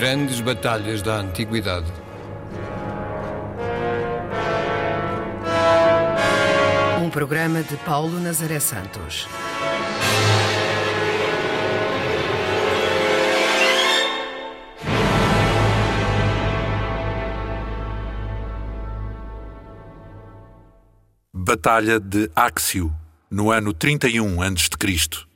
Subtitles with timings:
[0.00, 1.92] Grandes batalhas da antiguidade.
[7.04, 9.28] Um programa de Paulo Nazaré Santos.
[21.30, 22.90] Batalha de Áxio,
[23.30, 25.29] no ano 31 a.C.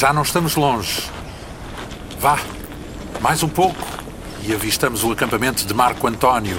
[0.00, 1.02] Já não estamos longe.
[2.18, 2.38] Vá,
[3.20, 3.86] mais um pouco
[4.42, 6.58] e avistamos o acampamento de Marco António.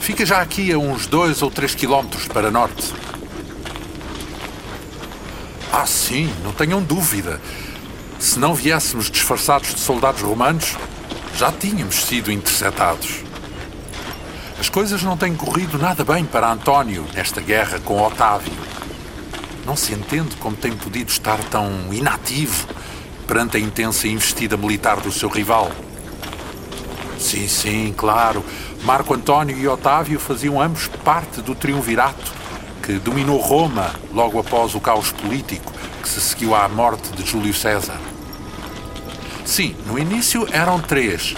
[0.00, 2.92] Fica já aqui a uns dois ou três quilómetros para norte.
[5.72, 7.40] Ah, sim, não tenham dúvida.
[8.18, 10.76] Se não viéssemos disfarçados de soldados romanos,
[11.36, 13.22] já tínhamos sido interceptados.
[14.58, 18.65] As coisas não têm corrido nada bem para António nesta guerra com Otávio.
[19.66, 22.68] Não se entende como tem podido estar tão inativo
[23.26, 25.72] perante a intensa investida militar do seu rival.
[27.18, 28.44] Sim, sim, claro.
[28.84, 32.32] Marco António e Otávio faziam ambos parte do triunvirato
[32.80, 37.52] que dominou Roma logo após o caos político que se seguiu à morte de Júlio
[37.52, 37.98] César.
[39.44, 41.34] Sim, no início eram três.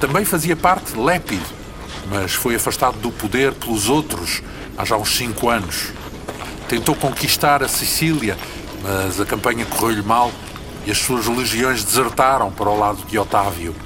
[0.00, 1.46] Também fazia parte Lépido,
[2.10, 4.42] mas foi afastado do poder pelos outros
[4.76, 6.01] há já uns cinco anos.
[6.72, 8.34] Tentou conquistar a Sicília,
[8.82, 10.32] mas a campanha correu-lhe mal
[10.86, 13.76] e as suas legiões desertaram para o lado de Otávio.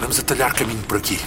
[0.00, 1.20] Vamos atalhar caminho por aqui.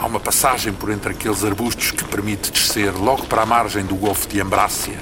[0.00, 3.96] Há uma passagem por entre aqueles arbustos que permite descer logo para a margem do
[3.96, 4.98] Golfo de Ambrácia.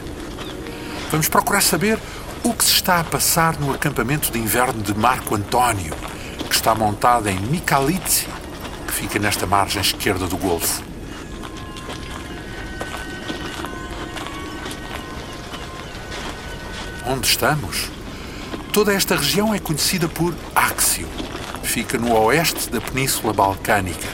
[1.09, 2.01] Vamos procurar saber
[2.43, 5.95] o que se está a passar no acampamento de inverno de Marco António,
[6.49, 8.27] que está montado em Micalitzi,
[8.89, 10.91] que fica nesta margem esquerda do Golfo.
[17.07, 17.91] Onde estamos?
[18.73, 21.09] Toda esta região é conhecida por Áxio.
[21.63, 24.09] Fica no oeste da Península Balcânica.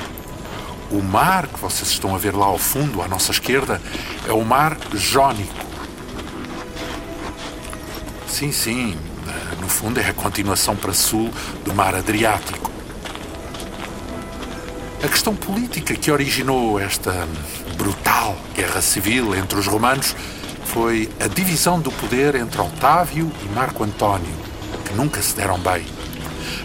[0.90, 3.80] O mar que vocês estão a ver lá ao fundo, à nossa esquerda,
[4.26, 5.66] é o Mar Jónico.
[8.26, 8.96] Sim, sim,
[9.60, 11.30] no fundo é a continuação para sul
[11.64, 12.70] do Mar Adriático.
[15.04, 17.28] A questão política que originou esta
[17.76, 20.16] brutal guerra civil entre os romanos
[20.68, 24.34] foi a divisão do poder entre Otávio e Marco António,
[24.84, 25.84] que nunca se deram bem.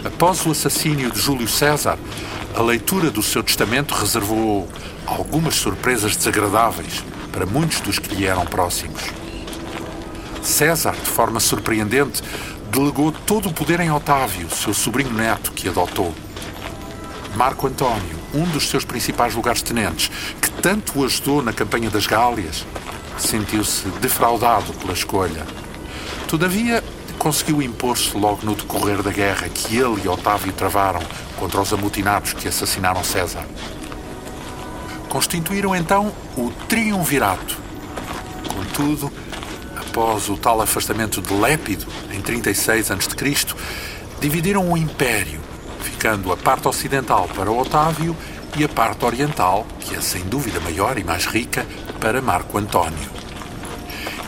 [0.04, 1.98] Após o assassínio de Júlio César,
[2.54, 4.68] a leitura do seu testamento reservou
[5.06, 9.02] algumas surpresas desagradáveis para muitos dos que lhe eram próximos.
[10.42, 12.22] César, de forma surpreendente,
[12.70, 16.14] delegou todo o poder em Otávio, seu sobrinho neto, que adotou.
[17.34, 20.10] Marco António, um dos seus principais lugares-tenentes,
[20.40, 22.66] que tanto o ajudou na campanha das Gálias,
[23.18, 25.46] sentiu-se defraudado pela escolha.
[26.28, 26.82] Todavia,
[27.18, 31.00] conseguiu impor-se logo no decorrer da guerra que ele e Otávio travaram
[31.36, 33.46] contra os amotinados que assassinaram César.
[35.08, 37.56] Constituíram então o Triunvirato.
[38.52, 39.10] Contudo,
[39.76, 43.54] após o tal afastamento de Lépido, em 36 a.C.,
[44.20, 45.40] dividiram o império,
[45.80, 48.16] ficando a parte ocidental para Otávio
[48.56, 51.66] e a parte oriental, que é sem dúvida maior e mais rica,
[52.00, 53.10] para Marco António.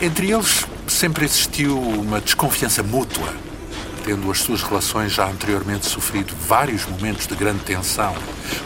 [0.01, 3.33] Entre eles sempre existiu uma desconfiança mútua,
[4.03, 8.15] tendo as suas relações já anteriormente sofrido vários momentos de grande tensão,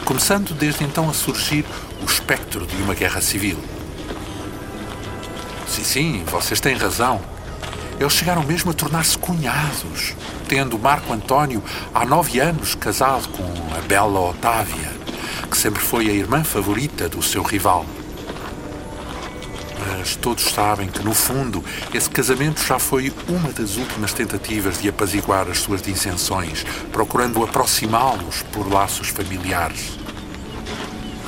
[0.04, 1.64] começando desde então a surgir
[2.00, 3.58] o espectro de uma guerra civil.
[5.66, 7.20] Sim, sim, vocês têm razão.
[7.98, 10.14] Eles chegaram mesmo a tornar-se cunhados,
[10.48, 11.62] tendo Marco António
[11.94, 13.44] há nove anos casado com
[13.76, 14.91] a bela Otávia,
[15.52, 17.84] que sempre foi a irmã favorita do seu rival.
[19.86, 21.62] Mas todos sabem que, no fundo,
[21.92, 28.42] esse casamento já foi uma das últimas tentativas de apaziguar as suas dissensões, procurando aproximá-los
[28.50, 29.98] por laços familiares.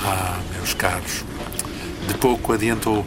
[0.02, 1.22] Ah, meus caros,
[2.08, 3.04] de pouco adiantou.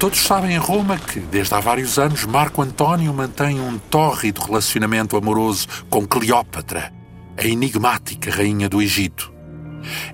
[0.00, 5.16] Todos sabem em Roma que, desde há vários anos, Marco António mantém um tórrido relacionamento
[5.16, 6.92] amoroso com Cleópatra,
[7.36, 9.37] a enigmática rainha do Egito.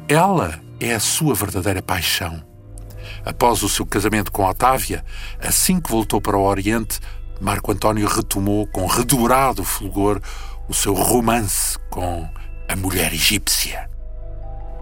[0.09, 2.43] Ela é a sua verdadeira paixão.
[3.25, 5.05] Após o seu casamento com Otávia,
[5.41, 7.01] assim que voltou para o Oriente,
[7.41, 10.21] Marco António retomou com redobrado fulgor
[10.69, 12.29] o seu romance com
[12.69, 13.89] a mulher egípcia.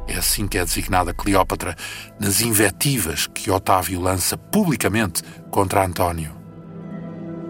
[0.08, 1.76] É assim que é designada Cleópatra
[2.18, 6.41] nas invectivas que Otávio lança publicamente contra António.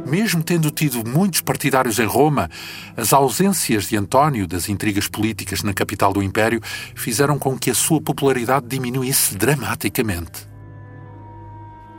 [0.07, 2.51] Mesmo tendo tido muitos partidários em Roma,
[2.97, 6.61] as ausências de António das intrigas políticas na capital do Império
[6.95, 10.49] fizeram com que a sua popularidade diminuísse dramaticamente.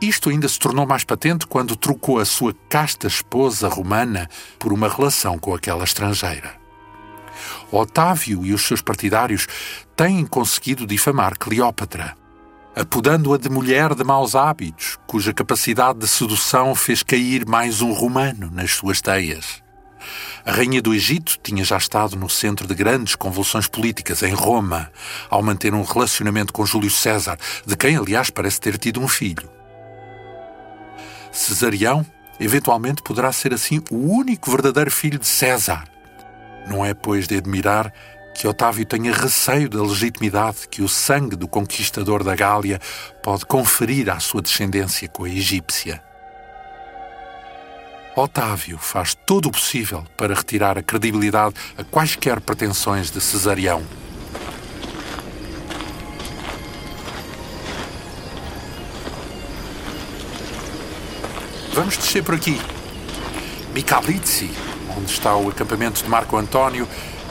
[0.00, 4.28] Isto ainda se tornou mais patente quando trocou a sua casta esposa romana
[4.58, 6.54] por uma relação com aquela estrangeira.
[7.70, 9.46] Otávio e os seus partidários
[9.96, 12.14] têm conseguido difamar Cleópatra,
[12.74, 18.50] apodando-a de mulher de maus hábitos, cuja capacidade de sedução fez cair mais um romano
[18.50, 19.62] nas suas teias.
[20.44, 24.90] A rainha do Egito tinha já estado no centro de grandes convulsões políticas em Roma,
[25.30, 29.48] ao manter um relacionamento com Júlio César, de quem, aliás, parece ter tido um filho.
[31.30, 32.04] Cesarião,
[32.40, 35.84] eventualmente, poderá ser assim o único verdadeiro filho de César.
[36.66, 37.92] Não é, pois, de admirar
[38.34, 42.80] que Otávio tenha receio da legitimidade que o sangue do conquistador da Gália
[43.22, 46.02] pode conferir à sua descendência com a egípcia.
[48.16, 53.82] Otávio faz todo o possível para retirar a credibilidade a quaisquer pretensões de Cesarião.
[61.72, 62.60] Vamos descer por aqui.
[63.74, 64.48] Micalitzi,
[64.96, 66.88] onde está o acampamento de Marco António,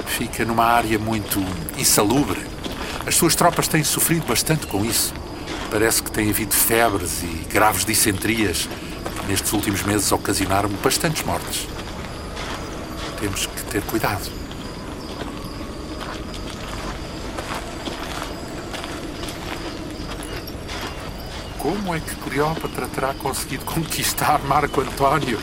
[0.10, 1.40] fica numa área muito
[1.78, 2.40] insalubre.
[3.06, 5.14] As suas tropas têm sofrido bastante com isso.
[5.70, 11.68] Parece que tem havido febres e graves dissentrias que nestes últimos meses ocasionaram bastantes mortes.
[13.20, 14.30] Temos que ter cuidado.
[21.58, 25.40] Como é que Cleópatra terá conseguido conquistar Marco António?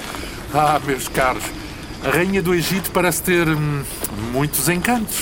[0.52, 1.44] Ah, meus caros,
[2.02, 3.82] a rainha do Egito parece ter hum,
[4.32, 5.18] muitos encantos.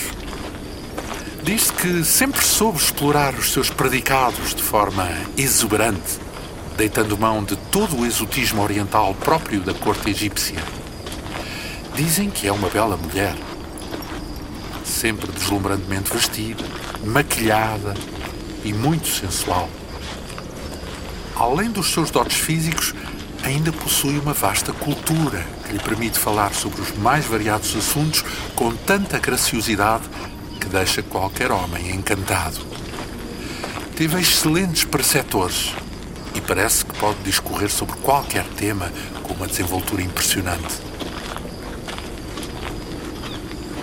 [1.42, 6.18] Diz que sempre soube explorar os seus predicados de forma exuberante,
[6.76, 10.62] deitando mão de todo o exotismo oriental próprio da corte egípcia.
[11.94, 13.34] Dizem que é uma bela mulher,
[14.84, 16.64] sempre deslumbrantemente vestida,
[17.04, 17.94] maquilhada
[18.64, 19.68] e muito sensual.
[21.34, 22.94] Além dos seus dotes físicos,
[23.48, 28.22] ainda possui uma vasta cultura que lhe permite falar sobre os mais variados assuntos
[28.54, 30.04] com tanta graciosidade
[30.60, 32.58] que deixa qualquer homem encantado.
[33.96, 35.72] Teve excelentes preceptores
[36.34, 38.92] e parece que pode discorrer sobre qualquer tema
[39.22, 40.74] com uma desenvoltura impressionante.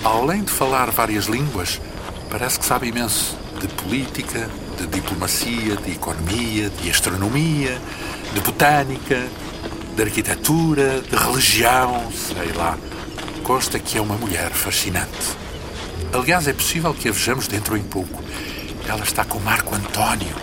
[0.04, 1.82] Além de falar várias línguas,
[2.30, 4.48] parece que sabe imenso de política,
[4.78, 7.82] de diplomacia, de economia, de astronomia,
[8.32, 9.26] de botânica,
[9.96, 12.78] de arquitetura, de religião, sei lá.
[13.44, 15.38] Consta que é uma mulher fascinante.
[16.12, 18.22] Aliás, é possível que a vejamos dentro em pouco.
[18.88, 20.36] Ela está com Marco António,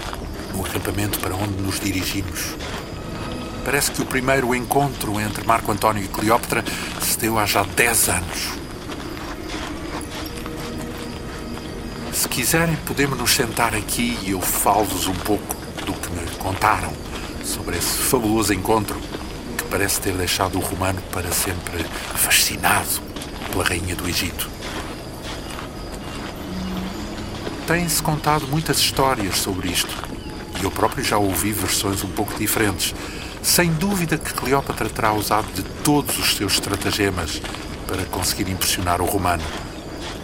[0.54, 2.54] no acampamento para onde nos dirigimos.
[3.62, 6.64] Parece que o primeiro encontro entre Marco António e Cleópatra
[7.02, 8.48] se deu há já 10 anos.
[12.12, 15.54] Se quiserem, podemos nos sentar aqui e eu falo-vos um pouco
[15.84, 16.92] do que me contaram
[17.44, 18.98] sobre esse fabuloso encontro
[19.72, 21.82] parece ter deixado o romano para sempre
[22.14, 23.00] fascinado
[23.50, 24.46] pela rainha do Egito.
[27.66, 29.96] Têm-se contado muitas histórias sobre isto,
[30.60, 32.94] e eu próprio já ouvi versões um pouco diferentes.
[33.42, 37.40] Sem dúvida que Cleópatra terá usado de todos os seus estratagemas
[37.86, 39.42] para conseguir impressionar o romano,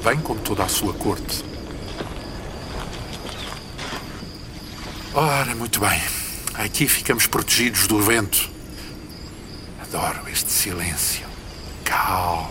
[0.05, 1.43] bem como toda a sua corte.
[5.15, 6.03] Ora, muito bem.
[6.53, 8.58] Aqui ficamos protegidos do vento
[9.89, 11.27] Adoro este silêncio
[11.83, 12.51] calmo,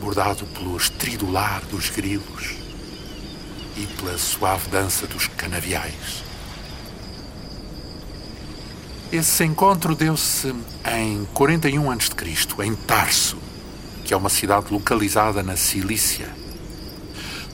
[0.00, 2.56] bordado pelo estridular dos grilos
[3.76, 6.24] e pela suave dança dos canaviais.
[9.12, 10.52] Esse encontro deu-se
[10.92, 13.38] em 41 a.C., em Tarso,
[14.04, 16.34] que é uma cidade localizada na Cilícia.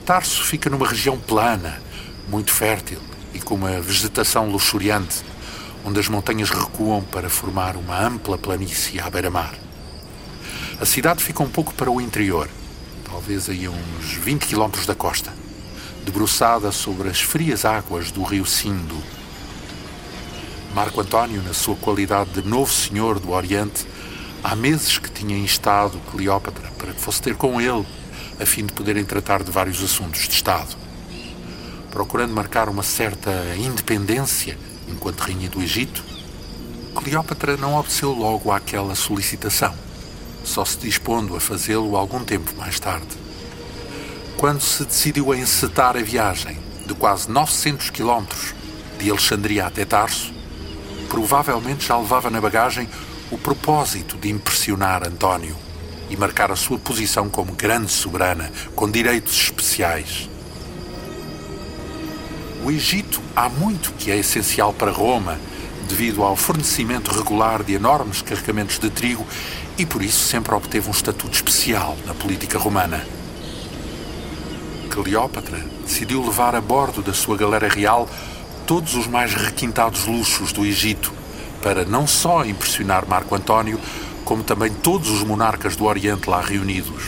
[0.03, 1.79] Tarso fica numa região plana,
[2.27, 2.99] muito fértil
[3.31, 5.23] e com uma vegetação luxuriante
[5.85, 9.53] onde as montanhas recuam para formar uma ampla planície à beira-mar.
[10.79, 12.49] A cidade fica um pouco para o interior,
[13.03, 15.31] talvez aí a uns 20 quilómetros da costa,
[16.03, 18.97] debruçada sobre as frias águas do rio Sindo.
[20.73, 23.85] Marco António, na sua qualidade de novo senhor do Oriente,
[24.43, 27.85] há meses que tinha instado Cleópatra para que fosse ter com ele,
[28.39, 30.75] a fim de poderem tratar de vários assuntos de Estado.
[31.91, 34.57] Procurando marcar uma certa independência
[34.91, 36.03] enquanto rainha do Egito,
[36.95, 39.73] Cleópatra não obedeceu logo àquela solicitação,
[40.43, 43.07] só se dispondo a fazê-lo algum tempo mais tarde.
[44.37, 48.53] Quando se decidiu a encetar a viagem de quase 900 quilómetros
[48.99, 50.33] de Alexandria até Tarso,
[51.09, 52.87] provavelmente já levava na bagagem
[53.31, 55.55] o propósito de impressionar António
[56.09, 60.30] e marcar a sua posição como grande soberana, com direitos especiais.
[62.63, 65.39] O Egito há muito que é essencial para Roma,
[65.89, 69.25] devido ao fornecimento regular de enormes carregamentos de trigo
[69.79, 73.03] e por isso sempre obteve um estatuto especial na política romana.
[74.91, 78.07] Cleópatra decidiu levar a bordo da sua galera real
[78.67, 81.11] todos os mais requintados luxos do Egito,
[81.63, 83.79] para não só impressionar Marco António,
[84.23, 87.05] como também todos os monarcas do Oriente lá reunidos.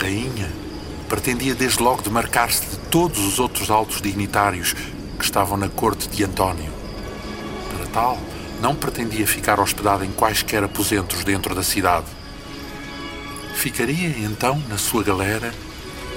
[0.00, 0.63] Rainha
[1.08, 4.74] pretendia desde logo demarcar-se de todos os outros altos dignitários
[5.18, 6.72] que estavam na corte de António.
[7.70, 8.18] Para tal,
[8.60, 12.06] não pretendia ficar hospedada em quaisquer aposentos dentro da cidade.
[13.54, 15.52] Ficaria então na sua galera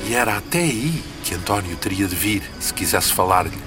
[0.07, 3.57] e era até aí que António teria de vir se quisesse falar-lhe.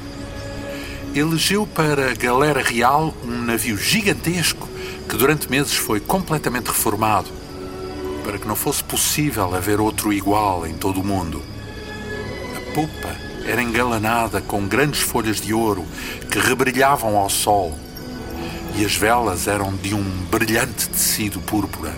[1.14, 4.68] Elegeu para a galera real um navio gigantesco
[5.08, 7.39] que durante meses foi completamente reformado
[8.30, 11.42] para que não fosse possível haver outro igual em todo o mundo.
[12.56, 15.84] A popa era engalanada com grandes folhas de ouro
[16.30, 17.76] que rebrilhavam ao sol
[18.76, 21.92] e as velas eram de um brilhante tecido púrpura.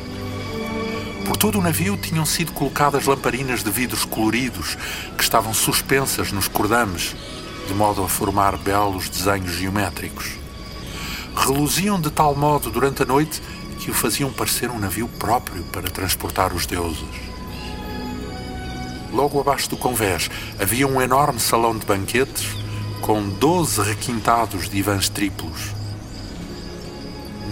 [1.27, 4.79] Por todo o navio tinham sido colocadas lamparinas de vidros coloridos
[5.19, 7.15] que estavam suspensas nos cordames,
[7.69, 10.31] de modo a formar belos desenhos geométricos.
[11.37, 13.43] Reluziam de tal modo durante a noite
[13.83, 17.03] que o faziam parecer um navio próprio para transportar os deuses.
[19.13, 22.47] Logo abaixo do convés havia um enorme salão de banquetes
[23.01, 25.83] com doze requintados divãs triplos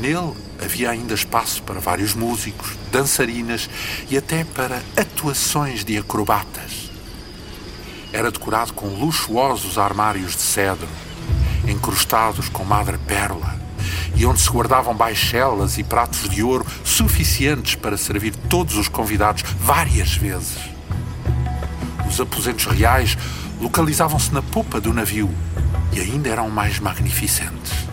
[0.01, 3.69] Nele havia ainda espaço para vários músicos, dançarinas
[4.09, 6.91] e até para atuações de acrobatas.
[8.11, 10.89] Era decorado com luxuosos armários de cedro,
[11.69, 13.60] encrustados com madrepérola,
[14.17, 19.43] e onde se guardavam baixelas e pratos de ouro suficientes para servir todos os convidados
[19.61, 20.59] várias vezes.
[22.09, 23.17] Os aposentos reais
[23.61, 25.31] localizavam-se na popa do navio
[25.93, 27.91] e ainda eram mais magnificentes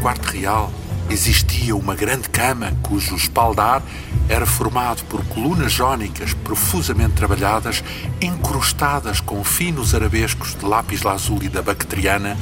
[0.00, 0.72] quarto real
[1.10, 3.82] existia uma grande cama cujo espaldar
[4.28, 7.82] era formado por colunas jónicas profusamente trabalhadas,
[8.20, 12.36] encrustadas com finos arabescos de lápis lazuli da Bactriana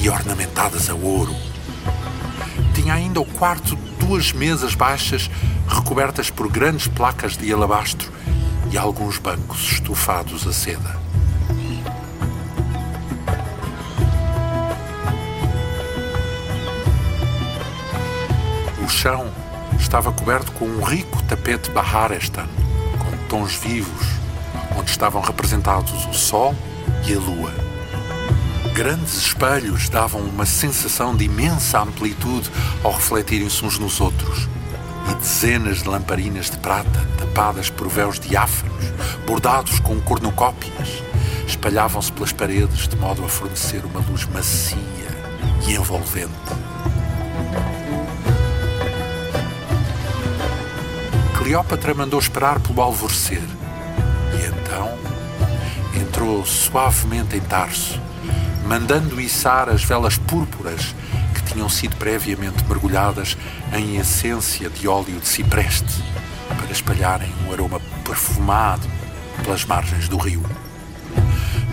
[0.00, 1.34] e ornamentadas a ouro.
[2.74, 5.30] Tinha ainda o quarto duas mesas baixas
[5.68, 8.10] recobertas por grandes placas de alabastro
[8.70, 11.00] e alguns bancos estufados a seda.
[19.00, 19.32] chão
[19.78, 22.46] estava coberto com um rico tapete Baharestan,
[22.98, 24.06] com tons vivos,
[24.76, 26.54] onde estavam representados o Sol
[27.06, 27.69] e a Lua.
[28.74, 32.50] Grandes espelhos davam uma sensação de imensa amplitude
[32.82, 34.48] ao refletirem-se uns nos outros,
[35.10, 38.84] e dezenas de lamparinas de prata, tapadas por véus diáfanos,
[39.26, 41.02] bordados com cornucópias,
[41.46, 44.78] espalhavam-se pelas paredes de modo a fornecer uma luz macia
[45.66, 46.30] e envolvente.
[51.36, 53.42] Cleópatra mandou esperar pelo alvorecer.
[53.42, 54.96] E então
[56.00, 58.00] entrou suavemente em Tarso,
[58.70, 60.94] mandando içar as velas púrpuras
[61.34, 63.36] que tinham sido previamente mergulhadas
[63.72, 66.00] em essência de óleo de cipreste,
[66.56, 68.86] para espalharem um aroma perfumado
[69.42, 70.44] pelas margens do rio.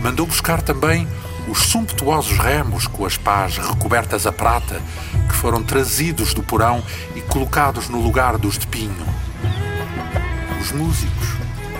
[0.01, 1.07] Mandou buscar também
[1.47, 4.81] os sumptuosos remos com as pás recobertas a prata
[5.29, 6.83] que foram trazidos do porão
[7.15, 9.05] e colocados no lugar dos de pinho
[10.67, 11.36] os músicos,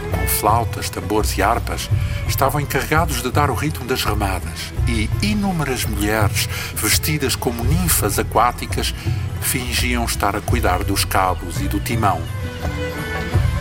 [0.07, 1.89] com flautas, tambores e harpas,
[2.27, 8.93] estavam encarregados de dar o ritmo das remadas e inúmeras mulheres, vestidas como ninfas aquáticas,
[9.41, 12.21] fingiam estar a cuidar dos cabos e do timão.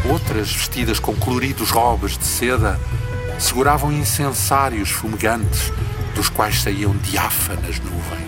[0.08, 2.78] Outras, vestidas com coloridos robes de seda,
[3.38, 5.72] seguravam incensários fumegantes,
[6.14, 8.26] dos quais saíam diáfanas nuvens.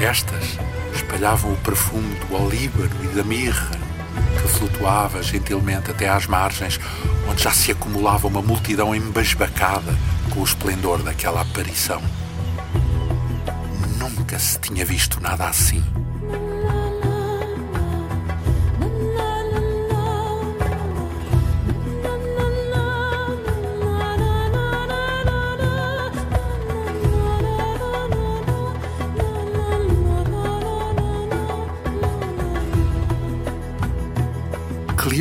[0.00, 0.58] Estas
[0.94, 3.81] espalhavam o perfume do olíbano e da mirra,
[4.40, 6.78] que flutuava gentilmente até às margens,
[7.28, 9.94] onde já se acumulava uma multidão embasbacada
[10.30, 12.02] com o esplendor daquela aparição.
[13.98, 15.82] Nunca se tinha visto nada assim.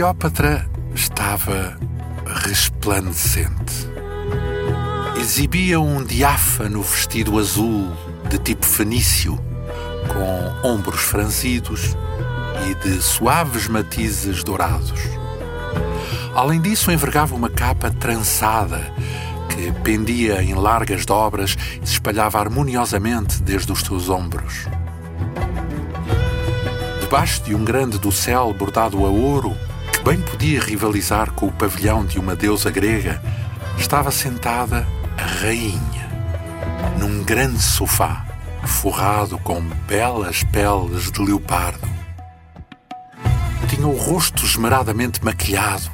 [0.01, 1.77] Cleópatra estava
[2.25, 3.87] resplandecente.
[5.19, 7.87] Exibia um diáfano vestido azul
[8.27, 9.37] de tipo fenício,
[10.07, 11.95] com ombros franzidos
[12.67, 15.01] e de suaves matizes dourados.
[16.33, 18.91] Além disso, envergava uma capa trançada
[19.49, 24.65] que pendia em largas dobras e se espalhava harmoniosamente desde os seus ombros.
[27.01, 29.55] Debaixo de um grande dossel bordado a ouro,
[30.03, 33.21] bem podia rivalizar com o pavilhão de uma deusa grega,
[33.77, 36.09] estava sentada a rainha,
[36.99, 38.25] num grande sofá,
[38.65, 41.87] forrado com belas peles de leopardo.
[43.69, 45.89] Tinha o rosto esmeradamente maquilhado,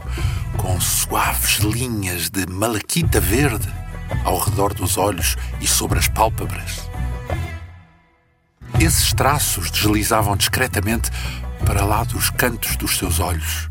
[0.57, 3.67] com suaves linhas de malaquita verde
[4.23, 6.89] ao redor dos olhos e sobre as pálpebras.
[8.79, 11.11] Esses traços deslizavam discretamente
[11.65, 13.69] para lá dos cantos dos seus olhos,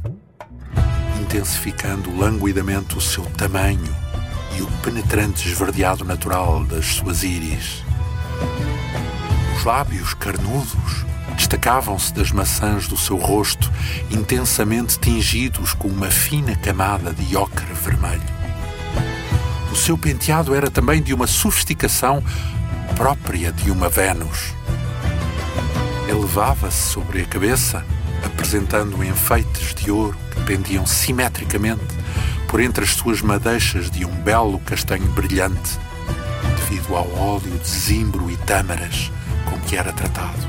[1.27, 3.95] intensificando languidamente o seu tamanho
[4.57, 7.83] e o penetrante esverdeado natural das suas íris.
[9.57, 11.05] Os lábios carnudos
[11.37, 13.71] destacavam-se das maçãs do seu rosto,
[14.09, 18.23] intensamente tingidos com uma fina camada de ocre vermelho.
[19.73, 22.23] O seu penteado era também de uma sofisticação
[22.95, 24.55] própria de uma Vênus.
[26.09, 27.85] Elevava-se sobre a cabeça,
[28.27, 31.85] apresentando enfeites de ouro que pendiam simetricamente
[32.49, 35.79] por entre as suas madeixas de um belo castanho brilhante,
[36.57, 39.11] devido ao óleo de zimbro e tâmaras
[39.45, 40.47] com que era tratado.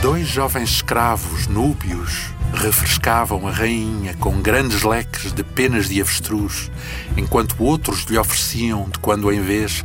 [0.00, 6.70] Dois jovens escravos núbios refrescavam a rainha com grandes leques de penas de avestruz,
[7.16, 9.82] enquanto outros lhe ofereciam, de quando em vez,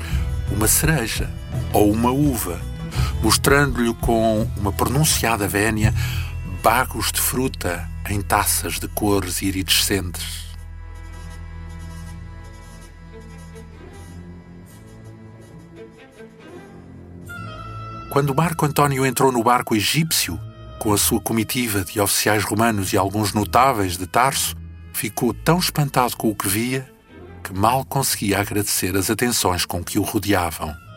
[0.51, 1.29] uma cereja
[1.73, 2.59] ou uma uva,
[3.21, 5.93] mostrando-lhe com uma pronunciada vénia
[6.61, 10.49] bagos de fruta em taças de cores iridescentes.
[18.09, 20.39] Quando Marco António entrou no barco egípcio,
[20.79, 24.55] com a sua comitiva de oficiais romanos e alguns notáveis de Tarso,
[24.93, 26.89] ficou tão espantado com o que via
[27.43, 30.88] que mal conseguia agradecer as atenções com que o rodeavam.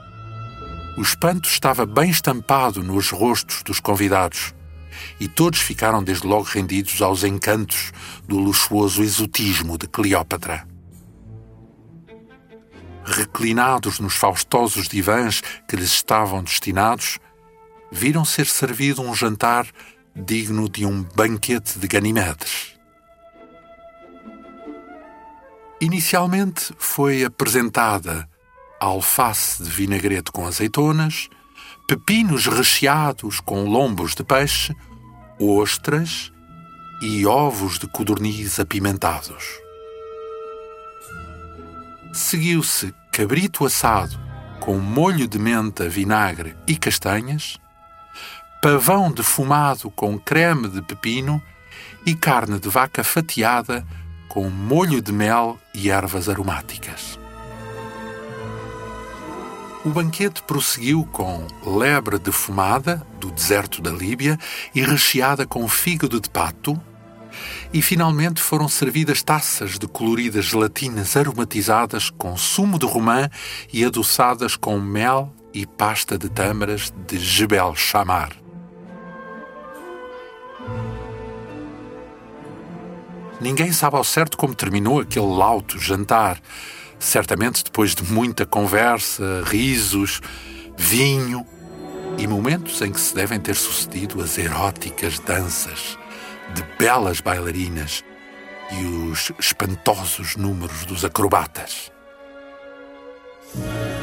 [0.96, 4.54] O espanto estava bem estampado nos rostos dos convidados,
[5.18, 7.92] e todos ficaram desde logo rendidos aos encantos
[8.28, 10.66] do luxuoso exotismo de Cleópatra
[13.04, 17.18] reclinados nos faustosos divãs que lhes estavam destinados,
[17.90, 19.66] viram ser servido um jantar
[20.14, 22.72] digno de um banquete de Ganimedes.
[25.80, 28.28] Inicialmente foi apresentada
[28.86, 31.28] alface de vinagrete com azeitonas,
[31.86, 34.74] pepinos recheados com lombos de peixe,
[35.38, 36.32] ostras
[37.00, 39.44] e ovos de codorniz apimentados.
[42.12, 44.20] Seguiu-se cabrito assado
[44.60, 47.58] com molho de menta, vinagre e castanhas,
[48.60, 51.42] pavão defumado com creme de pepino
[52.06, 53.84] e carne de vaca fatiada
[54.28, 57.21] com molho de mel e ervas aromáticas.
[59.84, 64.38] O banquete prosseguiu com lebre defumada do deserto da Líbia
[64.72, 66.80] e recheada com fígado de pato,
[67.72, 73.28] e finalmente foram servidas taças de coloridas gelatinas aromatizadas com sumo de romã
[73.72, 78.36] e adoçadas com mel e pasta de tâmaras de Jebel Chamar.
[83.40, 86.40] Ninguém sabe ao certo como terminou aquele lauto jantar.
[87.02, 90.20] Certamente depois de muita conversa, risos,
[90.78, 91.44] vinho
[92.16, 95.98] e momentos em que se devem ter sucedido as eróticas danças
[96.54, 98.04] de belas bailarinas
[98.70, 101.90] e os espantosos números dos acrobatas.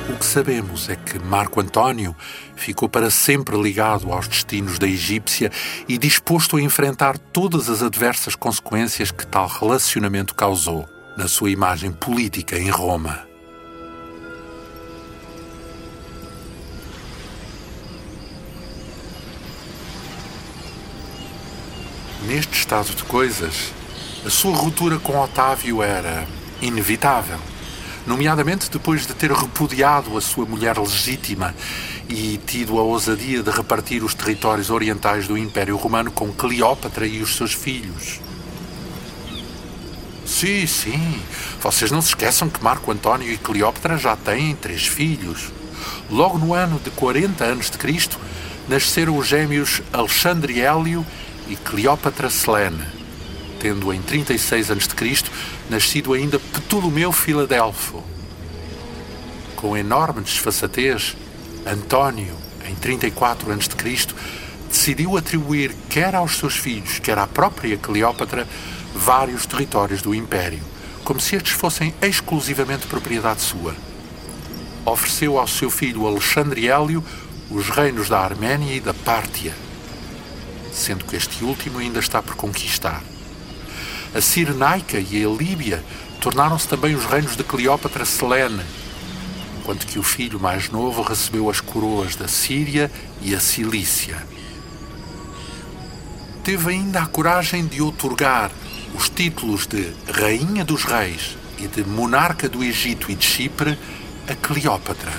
[0.10, 2.14] O que sabemos é que Marco António
[2.58, 5.50] ficou para sempre ligado aos destinos da egípcia
[5.88, 10.86] e disposto a enfrentar todas as adversas consequências que tal relacionamento causou
[11.20, 13.28] na sua imagem política em Roma.
[22.26, 23.74] Neste estado de coisas,
[24.26, 26.26] a sua ruptura com Otávio era
[26.62, 27.38] inevitável,
[28.08, 31.54] nomeadamente depois de ter repudiado a sua mulher legítima
[32.08, 37.22] e tido a ousadia de repartir os territórios orientais do Império Romano com Cleópatra e
[37.22, 38.22] os seus filhos.
[40.30, 41.22] Sim, sim.
[41.60, 45.50] Vocês não se esqueçam que Marco António e Cleópatra já têm três filhos.
[46.10, 48.18] Logo no ano de 40 anos de Cristo,
[48.68, 51.06] nasceram os gêmeos Alexandre Hélio
[51.48, 52.86] e Cleópatra Selene,
[53.60, 55.24] tendo em 36 a.C.
[55.68, 58.04] nascido ainda Ptolomeu Filadelfo.
[59.56, 61.18] Com enorme desfaçatez,
[61.66, 62.36] António,
[62.70, 64.08] em 34 a.C.,
[64.70, 68.48] decidiu atribuir quer aos seus filhos, quer à própria Cleópatra,
[68.94, 70.62] vários territórios do Império,
[71.04, 73.76] como se estes fossem exclusivamente propriedade sua.
[74.86, 77.04] Ofereceu ao seu filho Alexandre Hélio
[77.50, 79.54] os reinos da Arménia e da Pártia,
[80.72, 83.04] sendo que este último ainda está por conquistar.
[84.14, 85.84] A Cirenaica e a Líbia
[86.20, 88.62] tornaram-se também os reinos de Cleópatra Selene,
[89.60, 94.18] enquanto que o filho mais novo recebeu as coroas da Síria e a Cilícia.
[96.44, 98.52] Teve ainda a coragem de outorgar
[98.94, 103.78] os títulos de Rainha dos Reis e de Monarca do Egito e de Chipre
[104.28, 105.12] a Cleópatra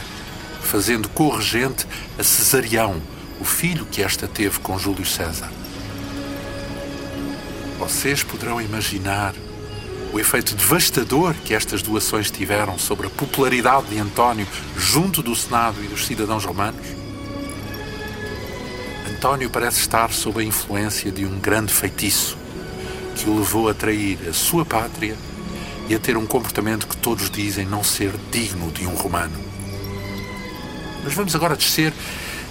[0.71, 1.85] fazendo corregente
[2.17, 3.03] a Cesarião,
[3.41, 5.51] o filho que esta teve com Júlio César.
[7.77, 9.35] Vocês poderão imaginar
[10.13, 15.83] o efeito devastador que estas doações tiveram sobre a popularidade de António junto do Senado
[15.83, 16.87] e dos cidadãos romanos?
[19.11, 22.39] António parece estar sob a influência de um grande feitiço
[23.23, 25.17] que o levou a trair a sua pátria
[25.89, 29.39] e a ter um comportamento que todos dizem não ser digno de um romano.
[31.05, 31.93] Mas vamos agora descer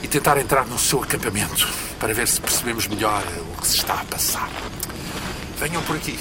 [0.03, 1.67] e tentar entrar no seu acampamento
[1.99, 4.49] para ver se percebemos melhor o que se está a passar.
[5.57, 6.19] Venham por aqui.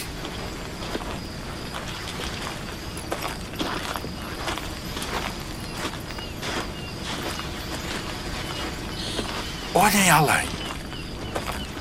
[9.75, 10.49] Olhem além.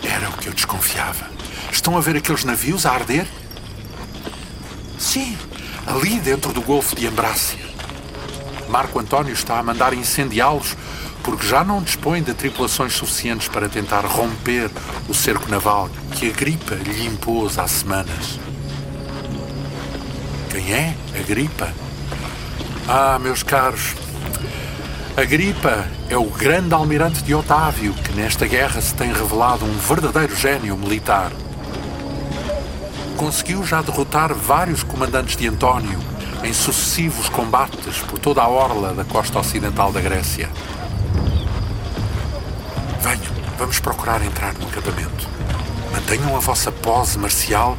[0.04, 1.37] Era o que eu desconfiava.
[1.78, 3.28] Estão a ver aqueles navios a arder?
[4.98, 5.38] Sim,
[5.86, 7.60] ali dentro do Golfo de Ambrácia.
[8.68, 10.76] Marco António está a mandar incendiá-los
[11.22, 14.72] porque já não dispõe de tripulações suficientes para tentar romper
[15.08, 18.40] o cerco naval que a gripa lhe impôs há semanas.
[20.50, 21.72] Quem é a gripa?
[22.88, 23.94] Ah, meus caros,
[25.16, 29.78] a gripa é o grande almirante de Otávio que nesta guerra se tem revelado um
[29.78, 31.32] verdadeiro gênio militar.
[33.18, 36.00] Conseguiu já derrotar vários comandantes de António
[36.44, 40.48] em sucessivos combates por toda a orla da costa ocidental da Grécia.
[43.02, 45.28] Venham, vamos procurar entrar no acampamento.
[45.92, 47.76] Mantenham a vossa pose marcial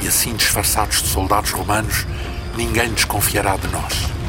[0.00, 2.06] e assim disfarçados de soldados romanos,
[2.56, 4.21] ninguém desconfiará de nós.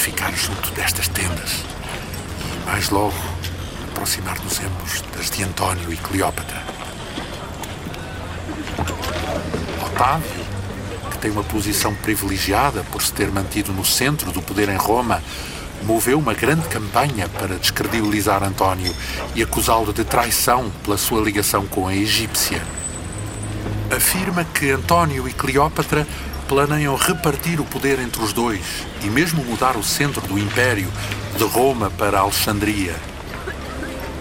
[0.00, 1.62] Ficar junto destas tendas
[2.54, 3.14] e mais logo
[3.90, 6.62] aproximar-nos-emos das de António e Cleópatra.
[9.84, 10.46] Otávio,
[11.10, 15.22] que tem uma posição privilegiada por se ter mantido no centro do poder em Roma,
[15.82, 18.94] moveu uma grande campanha para descredibilizar António
[19.34, 22.62] e acusá-lo de traição pela sua ligação com a egípcia.
[23.94, 26.06] Afirma que António e Cleópatra
[26.50, 30.92] planeiam repartir o poder entre os dois e mesmo mudar o centro do império
[31.38, 32.96] de Roma para Alexandria.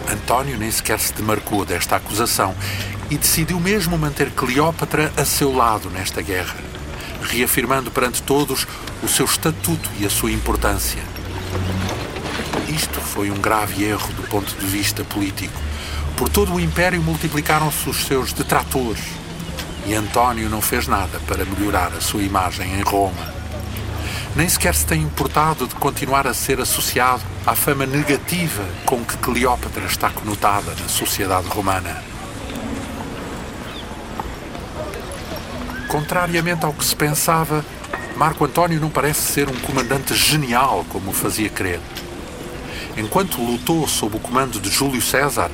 [0.07, 2.53] António nem sequer se demarcou desta acusação
[3.09, 6.55] e decidiu mesmo manter Cleópatra a seu lado nesta guerra,
[7.23, 8.67] reafirmando perante todos
[9.01, 11.01] o seu estatuto e a sua importância.
[12.67, 15.59] Isto foi um grave erro do ponto de vista político.
[16.15, 19.18] Por todo o Império multiplicaram-se os seus detratores
[19.85, 23.39] e António não fez nada para melhorar a sua imagem em Roma
[24.35, 29.17] nem sequer se tem importado de continuar a ser associado à fama negativa com que
[29.17, 32.01] Cleópatra está conotada na sociedade romana.
[35.87, 37.65] Contrariamente ao que se pensava,
[38.15, 41.79] Marco António não parece ser um comandante genial como fazia crer.
[42.95, 45.49] Enquanto lutou sob o comando de Júlio César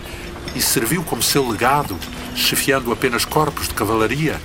[0.53, 1.97] e serviu como seu legado,
[2.35, 4.39] chefiando apenas corpos de cavalaria,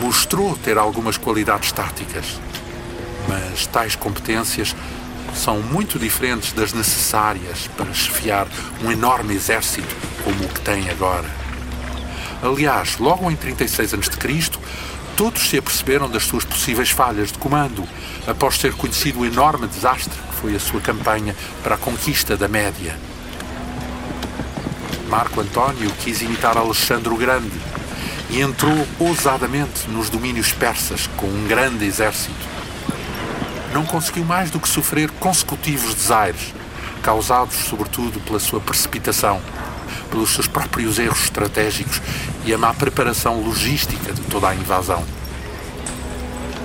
[0.00, 2.38] mostrou ter algumas qualidades táticas
[3.28, 4.74] mas tais competências
[5.34, 8.48] são muito diferentes das necessárias para chefiar
[8.82, 11.28] um enorme exército como o que tem agora.
[12.42, 14.58] Aliás, logo em 36 a.C.,
[15.16, 17.86] todos se aperceberam das suas possíveis falhas de comando,
[18.26, 22.48] após ter conhecido o enorme desastre que foi a sua campanha para a conquista da
[22.48, 22.96] Média.
[25.08, 27.50] Marco António quis imitar Alexandre o Grande
[28.30, 32.58] e entrou ousadamente nos domínios persas com um grande exército
[33.72, 36.54] não conseguiu mais do que sofrer consecutivos desaires,
[37.02, 39.40] causados sobretudo pela sua precipitação,
[40.10, 42.00] pelos seus próprios erros estratégicos
[42.44, 45.04] e a má preparação logística de toda a invasão.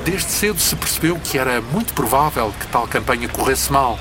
[0.06, 4.00] Desde cedo se percebeu que era muito provável que tal campanha corresse mal,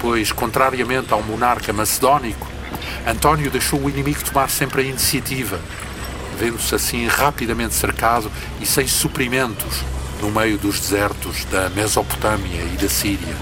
[0.00, 2.46] pois, contrariamente ao monarca macedónico,
[3.06, 5.60] António deixou o inimigo tomar sempre a iniciativa,
[6.38, 8.30] vendo-se assim rapidamente cercado
[8.60, 9.82] e sem suprimentos
[10.20, 13.36] no meio dos desertos da Mesopotâmia e da Síria.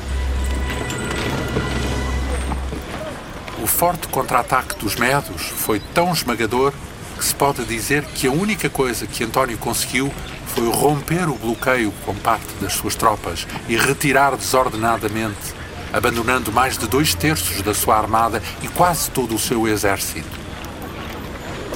[3.62, 6.73] O forte contra-ataque dos Medos foi tão esmagador
[7.19, 10.12] que se pode dizer que a única coisa que António conseguiu
[10.55, 15.55] foi romper o bloqueio com parte das suas tropas e retirar desordenadamente,
[15.92, 20.46] abandonando mais de dois terços da sua armada e quase todo o seu exército.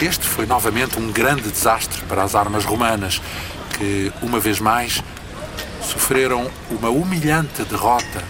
[0.01, 3.21] Este foi novamente um grande desastre para as armas romanas,
[3.77, 5.03] que, uma vez mais,
[5.83, 8.23] sofreram uma humilhante derrota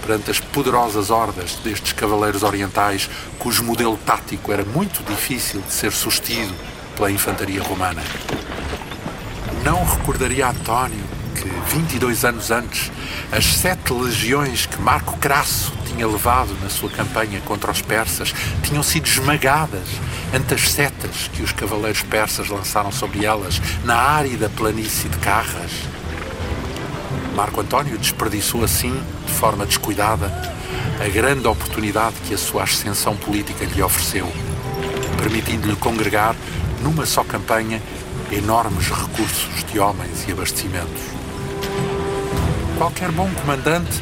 [0.00, 5.92] perante as poderosas hordas destes cavaleiros orientais, cujo modelo tático era muito difícil de ser
[5.92, 6.54] sustido
[6.96, 8.02] pela infantaria romana.
[9.62, 11.04] Não recordaria António
[11.38, 12.90] que, 22 anos antes,
[13.30, 18.82] as sete legiões que Marco Crasso tinha levado na sua campanha contra os persas tinham
[18.82, 19.88] sido esmagadas
[20.34, 25.72] ante as setas que os cavaleiros persas lançaram sobre elas na árida planície de Carras.
[27.34, 28.94] Marco António desperdiçou assim,
[29.26, 30.26] de forma descuidada,
[31.00, 34.30] a grande oportunidade que a sua ascensão política lhe ofereceu,
[35.16, 36.34] permitindo-lhe congregar,
[36.82, 37.80] numa só campanha,
[38.32, 41.17] enormes recursos de homens e abastecimentos.
[42.78, 44.00] Qualquer bom comandante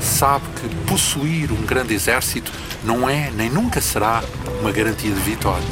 [0.00, 2.50] sabe que possuir um grande exército
[2.82, 4.20] não é nem nunca será
[4.60, 5.64] uma garantia de vitória.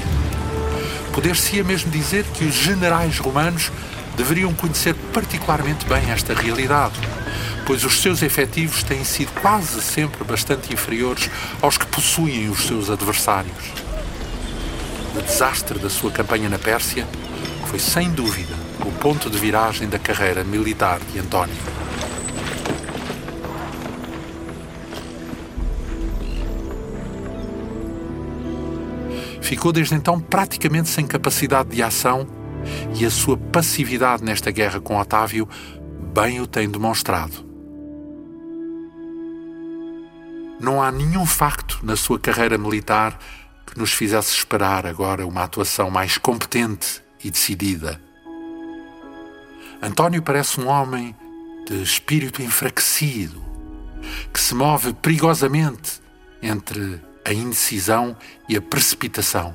[1.13, 3.73] Poder-se-ia mesmo dizer que os generais romanos
[4.17, 6.95] deveriam conhecer particularmente bem esta realidade,
[7.67, 11.29] pois os seus efetivos têm sido quase sempre bastante inferiores
[11.61, 13.73] aos que possuem os seus adversários.
[15.17, 17.05] O desastre da sua campanha na Pérsia
[17.67, 18.55] foi, sem dúvida,
[18.87, 21.84] o ponto de viragem da carreira militar de António.
[29.45, 32.27] Ficou desde então praticamente sem capacidade de ação
[32.99, 35.47] e a sua passividade nesta guerra com Otávio
[36.15, 37.45] bem o tem demonstrado.
[40.59, 43.19] Não há nenhum facto na sua carreira militar
[43.67, 48.01] que nos fizesse esperar agora uma atuação mais competente e decidida.
[49.83, 51.15] António parece um homem
[51.69, 53.45] de espírito enfraquecido,
[54.33, 56.01] que se move perigosamente
[56.41, 58.17] entre a indecisão
[58.49, 59.55] e a precipitação.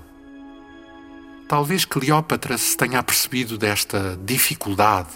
[1.47, 5.09] Talvez Cleópatra se tenha apercebido desta dificuldade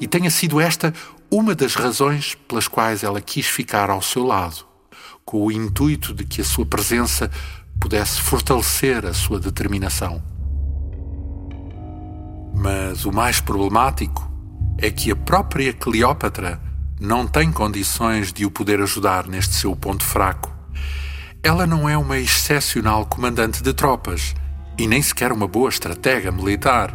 [0.00, 0.92] e tenha sido esta
[1.30, 4.64] uma das razões pelas quais ela quis ficar ao seu lado,
[5.24, 7.30] com o intuito de que a sua presença
[7.80, 10.22] pudesse fortalecer a sua determinação.
[12.54, 14.28] Mas o mais problemático
[14.78, 16.60] é que a própria Cleópatra
[17.00, 20.57] não tem condições de o poder ajudar neste seu ponto fraco.
[21.42, 24.34] Ela não é uma excepcional comandante de tropas
[24.76, 26.92] e nem sequer uma boa estratega militar.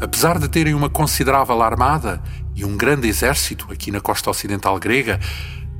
[0.00, 2.22] Apesar de terem uma considerável armada
[2.54, 5.18] e um grande exército aqui na costa ocidental grega,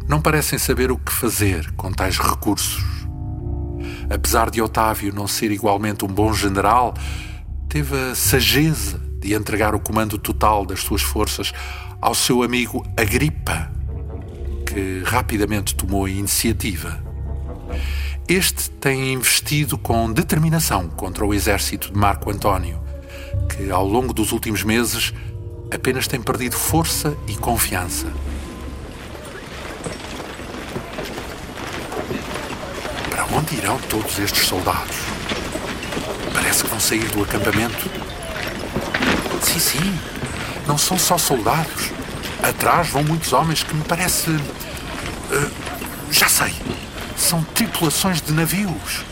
[0.08, 2.82] não parecem saber o que fazer com tais recursos.
[4.10, 6.94] Apesar de Otávio não ser igualmente um bom general,
[7.68, 11.52] teve a sageza de entregar o comando total das suas forças
[12.00, 13.70] ao seu amigo Agripa,
[14.66, 17.11] que rapidamente tomou a iniciativa.
[18.34, 22.80] Este tem investido com determinação contra o exército de Marco António,
[23.46, 25.12] que ao longo dos últimos meses
[25.70, 28.06] apenas tem perdido força e confiança.
[33.10, 34.96] Para onde irão todos estes soldados?
[36.32, 37.90] Parece que vão sair do acampamento.
[39.42, 39.98] Sim, sim,
[40.66, 41.90] não são só soldados.
[42.42, 44.30] Atrás vão muitos homens que me parece.
[44.30, 45.50] Uh,
[46.10, 46.54] já sei
[47.22, 49.04] são tripulações de navios.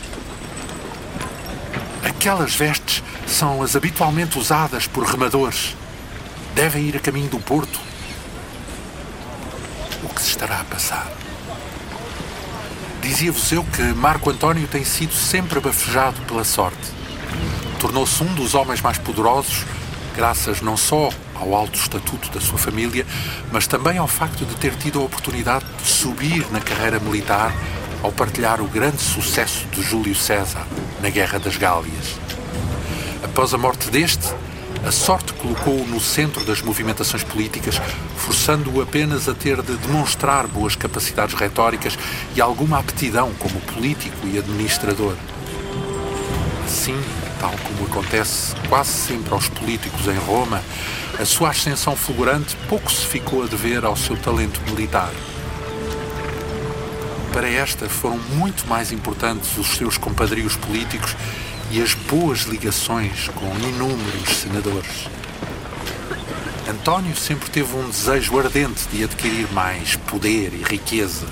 [2.03, 5.75] Aquelas vestes são as habitualmente usadas por remadores.
[6.53, 7.79] Devem ir a caminho do porto.
[10.03, 11.09] O que se estará a passar?
[13.01, 16.91] Dizia-vos eu que Marco António tem sido sempre abafejado pela sorte.
[17.79, 19.65] Tornou-se um dos homens mais poderosos,
[20.15, 23.07] graças não só ao alto estatuto da sua família,
[23.51, 27.51] mas também ao facto de ter tido a oportunidade de subir na carreira militar
[28.01, 30.65] ao partilhar o grande sucesso de Júlio César
[31.01, 32.17] na Guerra das Gálias.
[33.23, 34.33] Após a morte deste,
[34.85, 37.79] a sorte colocou-o no centro das movimentações políticas,
[38.17, 41.97] forçando-o apenas a ter de demonstrar boas capacidades retóricas
[42.35, 45.13] e alguma aptidão como político e administrador.
[46.65, 46.99] Assim,
[47.39, 50.63] tal como acontece quase sempre aos políticos em Roma,
[51.19, 55.11] a sua ascensão fulgurante pouco se ficou a dever ao seu talento militar.
[57.33, 61.15] Para esta foram muito mais importantes os seus compadrios políticos
[61.71, 65.07] e as boas ligações com inúmeros senadores.
[66.69, 71.25] António sempre teve um desejo ardente de adquirir mais poder e riqueza.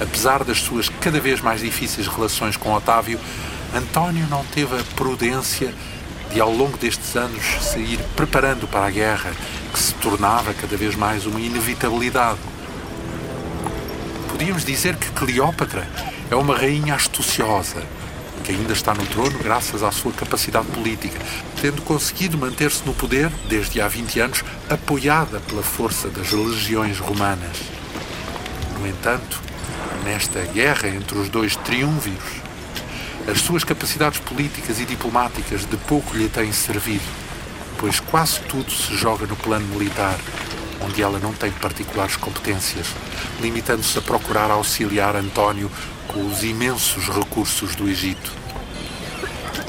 [0.00, 3.20] Apesar das suas cada vez mais difíceis relações com Otávio,
[3.74, 5.74] António não teve a prudência
[6.32, 9.32] de, ao longo destes anos, se ir preparando para a guerra,
[9.70, 12.53] que se tornava cada vez mais uma inevitabilidade.
[14.34, 15.88] Podíamos dizer que Cleópatra
[16.28, 17.80] é uma rainha astuciosa,
[18.42, 21.16] que ainda está no trono graças à sua capacidade política,
[21.62, 27.58] tendo conseguido manter-se no poder desde há 20 anos, apoiada pela força das legiões romanas.
[28.76, 29.40] No entanto,
[30.02, 32.42] nesta guerra entre os dois triunviros,
[33.28, 37.06] as suas capacidades políticas e diplomáticas de pouco lhe têm servido,
[37.78, 40.18] pois quase tudo se joga no plano militar,
[40.84, 42.86] onde ela não tem particulares competências,
[43.40, 45.70] limitando-se a procurar auxiliar António
[46.08, 48.32] com os imensos recursos do Egito.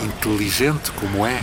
[0.04, 1.42] Inteligente como é,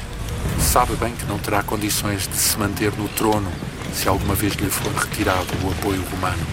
[0.60, 3.50] sabe bem que não terá condições de se manter no trono
[3.94, 6.46] se alguma vez lhe for retirado o apoio romano.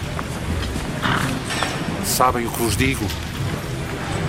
[2.04, 3.06] Sabem o que vos digo?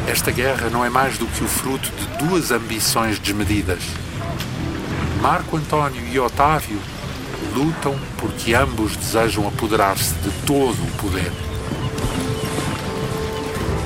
[0.08, 3.84] Esta guerra não é mais do que o fruto de duas ambições desmedidas.
[5.22, 6.80] Marco Antônio e Otávio
[7.54, 11.32] lutam porque ambos desejam apoderar-se de todo o poder.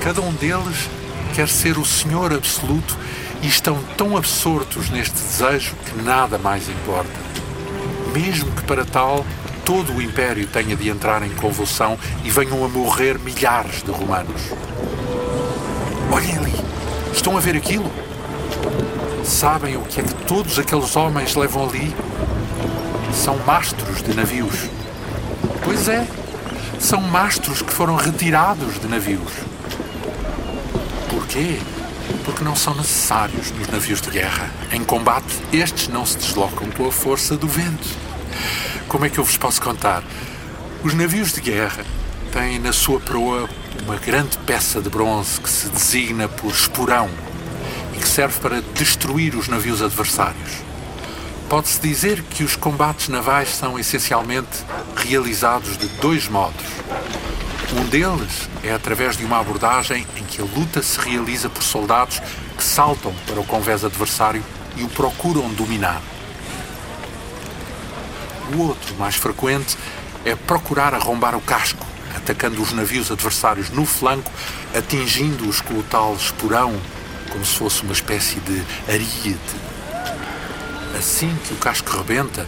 [0.01, 0.89] Cada um deles
[1.33, 2.95] quer ser o senhor absoluto
[3.41, 7.19] e estão tão absortos neste desejo que nada mais importa.
[8.13, 9.25] Mesmo que para tal
[9.65, 14.41] todo o império tenha de entrar em convulsão e venham a morrer milhares de romanos.
[16.11, 16.53] Olhem ali,
[17.11, 17.91] estão a ver aquilo?
[19.23, 21.93] Sabem o que é que todos aqueles homens levam ali?
[23.15, 24.69] São mastros de navios.
[25.63, 26.05] Pois é,
[26.79, 29.31] são mastros que foram retirados de navios.
[31.09, 31.59] Porquê?
[32.23, 34.51] Porque não são necessários nos navios de guerra.
[34.71, 37.87] Em combate, estes não se deslocam com a força do vento.
[38.87, 40.03] Como é que eu vos posso contar?
[40.83, 41.83] Os navios de guerra
[42.31, 43.49] têm na sua proa
[43.85, 47.09] uma grande peça de bronze que se designa por esporão
[47.95, 50.64] e que serve para destruir os navios adversários.
[51.49, 54.63] Pode-se dizer que os combates navais são essencialmente
[54.95, 56.65] realizados de dois modos.
[57.77, 62.19] Um deles é através de uma abordagem em que a luta se realiza por soldados
[62.57, 64.43] que saltam para o convés adversário
[64.75, 66.01] e o procuram dominar.
[68.55, 69.77] O outro, mais frequente,
[70.25, 74.31] é procurar arrombar o casco, atacando os navios adversários no flanco,
[74.75, 76.75] atingindo-os com o tal esporão,
[77.31, 79.74] como se fosse uma espécie de aríade.
[80.97, 82.47] Assim que o casco rebenta,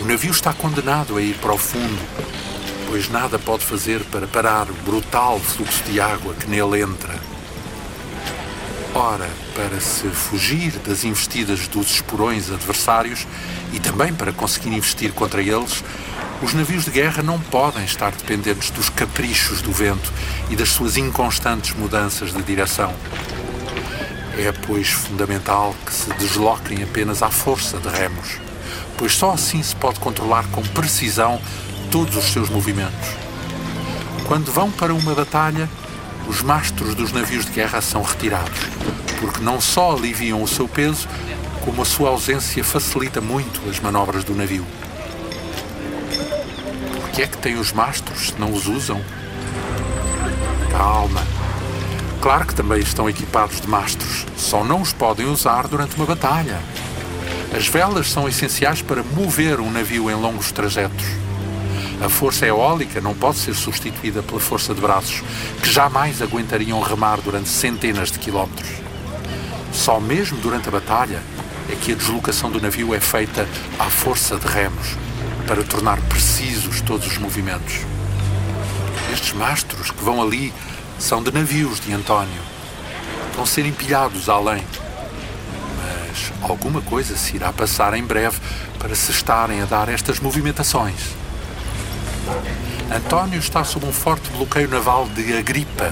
[0.00, 1.98] o navio está condenado a ir para o fundo,
[2.86, 7.14] pois nada pode fazer para parar o brutal fluxo de água que nele entra.
[8.94, 13.26] Ora, para se fugir das investidas dos esporões adversários
[13.72, 15.82] e também para conseguir investir contra eles,
[16.42, 20.12] os navios de guerra não podem estar dependentes dos caprichos do vento
[20.50, 22.94] e das suas inconstantes mudanças de direção.
[24.38, 28.38] É, pois, fundamental que se desloquem apenas à força de remos,
[28.98, 31.40] pois só assim se pode controlar com precisão
[31.90, 33.08] todos os seus movimentos.
[34.26, 35.68] Quando vão para uma batalha,
[36.28, 38.58] os mastros dos navios de guerra são retirados,
[39.20, 41.08] porque não só aliviam o seu peso,
[41.64, 44.66] como a sua ausência facilita muito as manobras do navio.
[47.00, 49.00] Por que é que têm os mastros se não os usam?
[50.70, 51.35] Calma.
[52.26, 56.58] Claro que também estão equipados de mastros, só não os podem usar durante uma batalha.
[57.56, 61.06] As velas são essenciais para mover um navio em longos trajetos.
[62.04, 65.22] A força eólica não pode ser substituída pela força de braços,
[65.62, 68.70] que jamais aguentariam remar durante centenas de quilómetros.
[69.72, 71.22] Só mesmo durante a batalha
[71.70, 73.46] é que a deslocação do navio é feita
[73.78, 74.96] à força de remos,
[75.46, 77.82] para tornar precisos todos os movimentos.
[79.12, 80.52] Estes mastros que vão ali
[80.98, 82.42] são de navios de António.
[83.34, 84.64] Vão ser empilhados além.
[85.76, 88.38] Mas alguma coisa se irá passar em breve
[88.78, 91.14] para se estarem a dar estas movimentações.
[92.94, 95.90] António está sob um forte bloqueio naval de Agripa.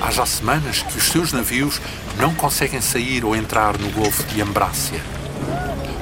[0.00, 1.80] Há já semanas que os seus navios
[2.18, 5.00] não conseguem sair ou entrar no Golfo de Ambrácia.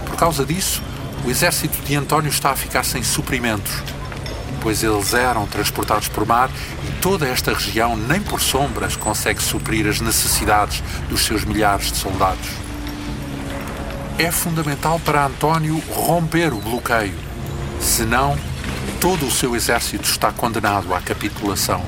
[0.07, 0.83] Por causa disso,
[1.25, 3.73] o exército de António está a ficar sem suprimentos,
[4.63, 6.49] pois eles eram transportados por mar
[6.89, 11.99] e toda esta região, nem por sombras, consegue suprir as necessidades dos seus milhares de
[11.99, 12.49] soldados.
[14.19, 17.15] É fundamental para António romper o bloqueio,
[17.81, 18.39] senão
[19.01, 21.85] todo o seu exército está condenado à capitulação.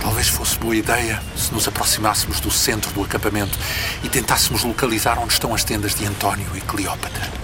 [0.00, 3.58] Talvez fosse boa ideia se nos aproximássemos do centro do acampamento
[4.02, 7.39] e tentássemos localizar onde estão as tendas de António e Cleópatra.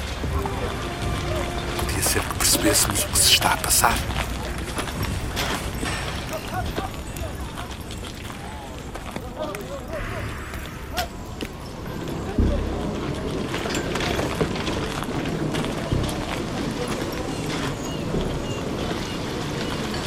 [2.47, 3.93] Percebêssemos o que se está a passar.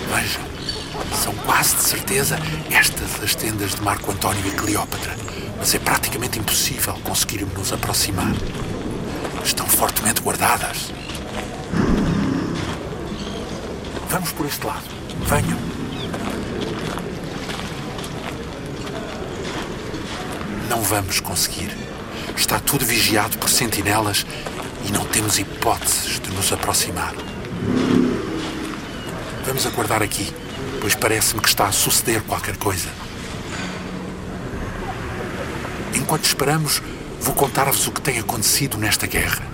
[0.08, 0.42] Vejam,
[1.22, 2.40] são quase de certeza
[2.72, 5.14] estas as tendas de Marco António e Cleópatra,
[5.58, 8.32] mas é praticamente impossível conseguirmos nos aproximar.
[9.44, 10.99] Estão fortemente guardadas.
[14.10, 14.84] Vamos por este lado.
[15.28, 15.60] Venham.
[20.68, 21.78] Não vamos conseguir.
[22.36, 24.26] Está tudo vigiado por sentinelas
[24.88, 27.14] e não temos hipóteses de nos aproximar.
[29.46, 30.34] Vamos aguardar aqui,
[30.82, 32.90] pois parece-me que está a suceder qualquer coisa.
[35.94, 36.82] Enquanto esperamos,
[37.20, 39.49] vou contar-vos o que tem acontecido nesta guerra.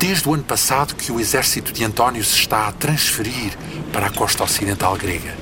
[0.00, 3.52] Desde o ano passado que o exército de António se está a transferir
[3.92, 5.36] para a costa ocidental grega.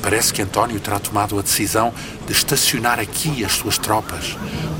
[0.00, 1.92] Parece que António terá tomado a decisão
[2.26, 4.34] de estacionar aqui as suas tropas,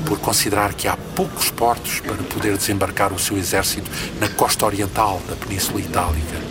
[0.07, 3.87] por considerar que há poucos portos para poder desembarcar o seu exército
[4.19, 6.41] na costa oriental da Península Itálica.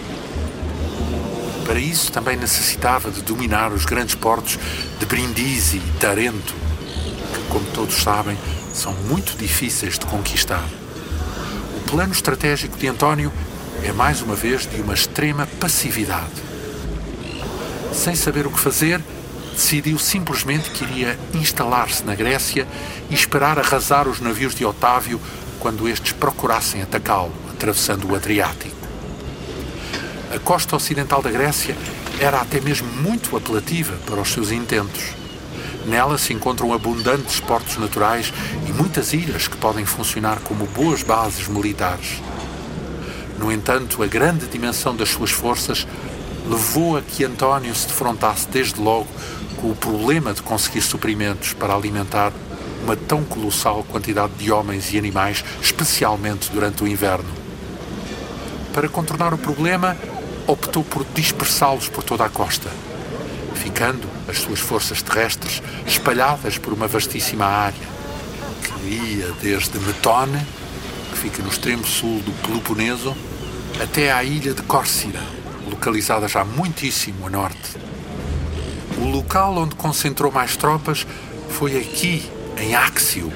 [1.66, 4.56] Para isso também necessitava de dominar os grandes portos
[5.00, 6.54] de Brindisi e Tarento,
[7.34, 8.38] que, como todos sabem,
[8.72, 10.82] são muito difíceis de conquistar.
[11.93, 13.30] Plano estratégico de António
[13.84, 16.43] é mais uma vez de uma extrema passividade.
[17.93, 18.99] Sem saber o que fazer,
[19.53, 22.66] decidiu simplesmente que iria instalar-se na Grécia
[23.11, 25.20] e esperar arrasar os navios de Otávio
[25.61, 28.74] quando estes procurassem atacá-lo, atravessando o Adriático.
[30.34, 31.76] A costa ocidental da Grécia
[32.18, 35.22] era até mesmo muito apelativa para os seus intentos.
[35.87, 38.33] Nela se encontram abundantes portos naturais
[38.68, 42.20] e muitas ilhas que podem funcionar como boas bases militares.
[43.39, 45.87] No entanto, a grande dimensão das suas forças
[46.49, 49.09] levou a que António se defrontasse desde logo
[49.57, 52.33] com o problema de conseguir suprimentos para alimentar
[52.83, 57.30] uma tão colossal quantidade de homens e animais, especialmente durante o inverno.
[58.72, 59.97] Para contornar o problema,
[60.47, 62.70] optou por dispersá-los por toda a costa,
[63.62, 67.86] ficando as suas forças terrestres espalhadas por uma vastíssima área,
[68.60, 70.44] que ia desde Metone,
[71.12, 73.16] que fica no extremo sul do Peloponeso,
[73.80, 75.20] até à ilha de Córcira,
[75.70, 77.76] localizada já muitíssimo a norte.
[78.98, 81.06] O local onde concentrou mais tropas
[81.48, 83.32] foi aqui, em Áxio,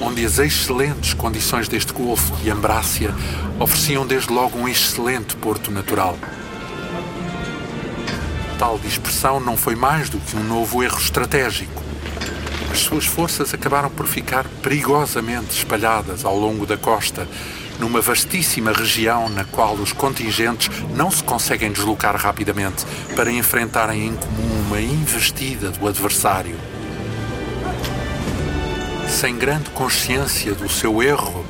[0.00, 3.12] onde as excelentes condições deste golfo de Ambrácia
[3.58, 6.16] ofereciam desde logo um excelente porto natural.
[8.58, 11.80] Tal dispersão não foi mais do que um novo erro estratégico.
[12.72, 17.28] As suas forças acabaram por ficar perigosamente espalhadas ao longo da costa,
[17.78, 22.84] numa vastíssima região na qual os contingentes não se conseguem deslocar rapidamente
[23.14, 26.56] para enfrentarem em comum uma investida do adversário.
[29.08, 31.46] Sem grande consciência do seu erro,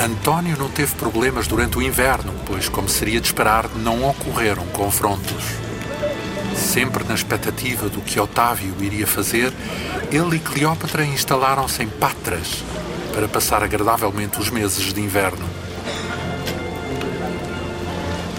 [0.00, 5.69] António não teve problemas durante o inverno, pois, como seria de esperar, não ocorreram confrontos.
[6.70, 9.52] Sempre na expectativa do que Otávio iria fazer,
[10.12, 12.62] ele e Cleópatra instalaram-se em Patras
[13.12, 15.44] para passar agradavelmente os meses de inverno.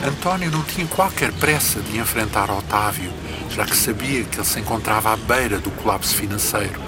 [0.07, 3.11] António não tinha qualquer pressa de enfrentar Otávio,
[3.49, 6.79] já que sabia que ele se encontrava à beira do colapso financeiro.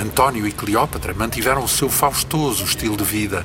[0.00, 3.44] António e Cleópatra mantiveram o seu faustoso estilo de vida,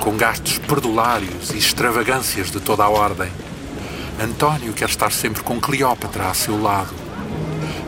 [0.00, 3.30] com gastos perdulários e extravagâncias de toda a ordem.
[4.22, 6.94] António quer estar sempre com Cleópatra a seu lado.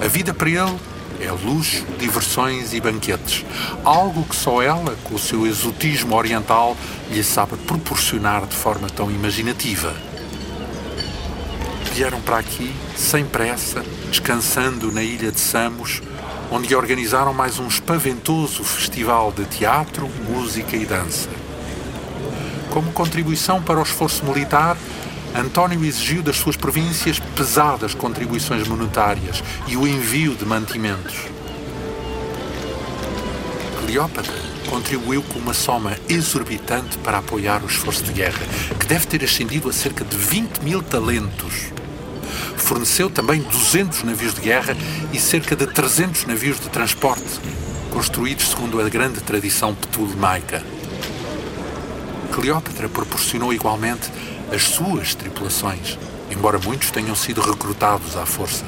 [0.02, 0.78] A vida para ele
[1.20, 3.44] é luxo, diversões e banquetes.
[3.84, 6.74] Algo que só ela, com o seu exotismo oriental,
[7.10, 9.94] lhe sabe proporcionar de forma tão imaginativa.
[11.92, 16.00] Vieram para aqui, sem pressa, descansando na ilha de Samos,
[16.50, 21.28] onde organizaram mais um espaventoso festival de teatro, música e dança.
[22.70, 24.78] Como contribuição para o esforço militar,
[25.34, 31.16] António exigiu das suas províncias pesadas contribuições monetárias e o envio de mantimentos.
[33.80, 34.34] Cleópatra
[34.68, 38.46] contribuiu com uma soma exorbitante para apoiar o esforço de guerra,
[38.78, 41.72] que deve ter ascendido a cerca de 20 mil talentos.
[42.56, 44.76] Forneceu também 200 navios de guerra
[45.12, 47.40] e cerca de 300 navios de transporte,
[47.90, 50.62] construídos segundo a grande tradição ptolemaica.
[52.32, 54.10] Cleópatra proporcionou igualmente
[54.52, 55.98] as suas tripulações,
[56.30, 58.64] embora muitos tenham sido recrutados à força.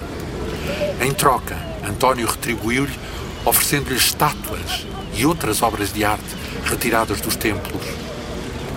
[1.01, 1.57] Em troca,
[1.87, 2.99] António retribuiu-lhe
[3.45, 6.24] oferecendo-lhe estátuas e outras obras de arte
[6.64, 7.85] retiradas dos templos.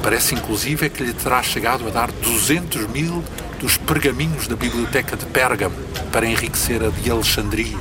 [0.03, 3.23] Parece inclusive que lhe terá chegado a dar 200 mil
[3.59, 5.75] dos pergaminhos da biblioteca de Pérgamo
[6.11, 7.77] para enriquecer a de Alexandria.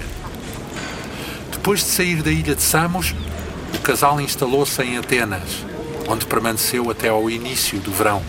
[1.52, 3.14] Depois de sair da ilha de Samos,
[3.74, 5.64] o casal instalou-se em Atenas,
[6.08, 8.22] onde permaneceu até ao início do verão.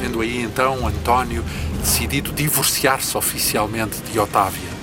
[0.00, 1.44] Tendo aí então António
[1.80, 4.76] decidido divorciar-se oficialmente de Otávia.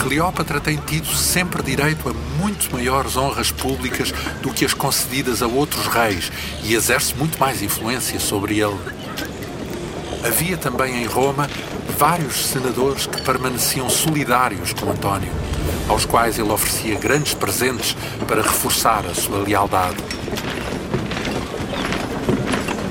[0.00, 4.12] Cleópatra tem tido sempre direito a muito maiores honras públicas
[4.42, 6.32] do que as concedidas a outros reis
[6.64, 8.78] e exerce muito mais influência sobre ele.
[10.26, 11.48] Havia também em Roma
[11.96, 15.32] vários senadores que permaneciam solidários com António,
[15.88, 19.96] aos quais ele oferecia grandes presentes para reforçar a sua lealdade.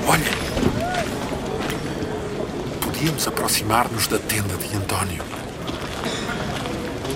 [0.06, 0.32] Olha!
[2.80, 5.22] Podíamos aproximar-nos da tenda de António.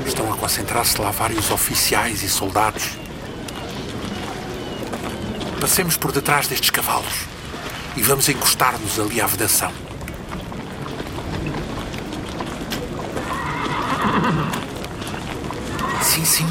[0.07, 2.93] Estão a concentrar-se lá vários oficiais e soldados.
[5.61, 7.26] Passemos por detrás destes cavalos
[7.97, 9.72] e vamos encostar-nos ali à vedação.
[16.03, 16.47] Sim, sim,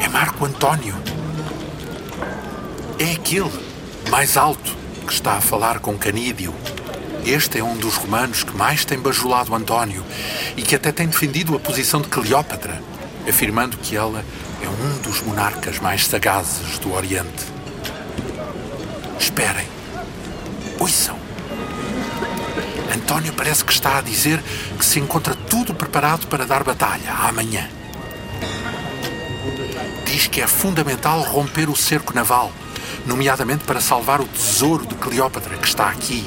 [0.00, 0.94] é Marco António.
[2.98, 3.50] É aquele,
[4.10, 4.83] mais alto,
[5.14, 6.52] está a falar com Canídio.
[7.24, 10.04] Este é um dos romanos que mais tem bajulado António
[10.56, 12.82] e que até tem defendido a posição de Cleópatra,
[13.26, 14.24] afirmando que ela
[14.60, 17.44] é um dos monarcas mais sagazes do Oriente.
[19.18, 19.66] Esperem.
[20.80, 21.16] Ouçam.
[22.92, 24.42] António parece que está a dizer
[24.76, 27.68] que se encontra tudo preparado para dar batalha amanhã.
[30.04, 32.52] Diz que é fundamental romper o cerco naval,
[33.06, 36.24] nomeadamente para salvar o tesouro de Cleópatra que está aqui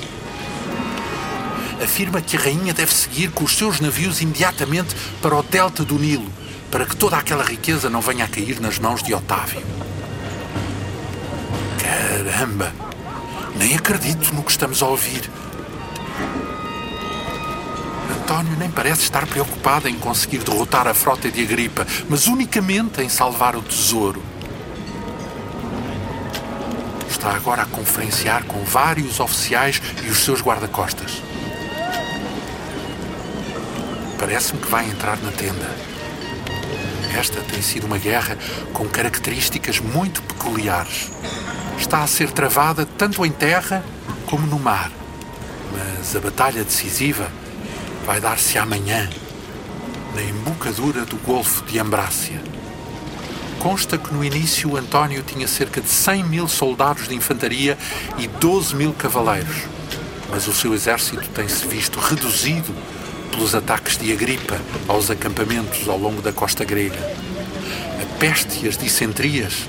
[1.83, 5.97] afirma que a rainha deve seguir com os seus navios imediatamente para o delta do
[5.97, 6.31] Nilo,
[6.71, 9.61] para que toda aquela riqueza não venha a cair nas mãos de Otávio.
[11.79, 12.73] Caramba!
[13.55, 15.29] Nem acredito no que estamos a ouvir.
[18.21, 23.09] António nem parece estar preocupado em conseguir derrotar a frota de Agripa, mas unicamente em
[23.09, 24.21] salvar o tesouro.
[27.09, 31.21] Está agora a conferenciar com vários oficiais e os seus guarda-costas.
[34.19, 35.69] Parece-me que vai entrar na tenda.
[37.17, 38.37] Esta tem sido uma guerra
[38.73, 41.09] com características muito peculiares.
[41.77, 43.83] Está a ser travada tanto em terra
[44.25, 44.91] como no mar.
[45.71, 47.31] Mas a batalha decisiva
[48.05, 49.09] vai dar-se amanhã,
[50.15, 52.41] na embocadura do Golfo de Ambrácia.
[53.67, 57.77] Consta que no início António tinha cerca de 100 mil soldados de infantaria
[58.17, 59.57] e 12 mil cavaleiros,
[60.29, 62.73] mas o seu exército tem-se visto reduzido
[63.29, 64.57] pelos ataques de Agripa
[64.87, 66.97] aos acampamentos ao longo da costa grega.
[68.01, 69.67] A peste e as dissentrias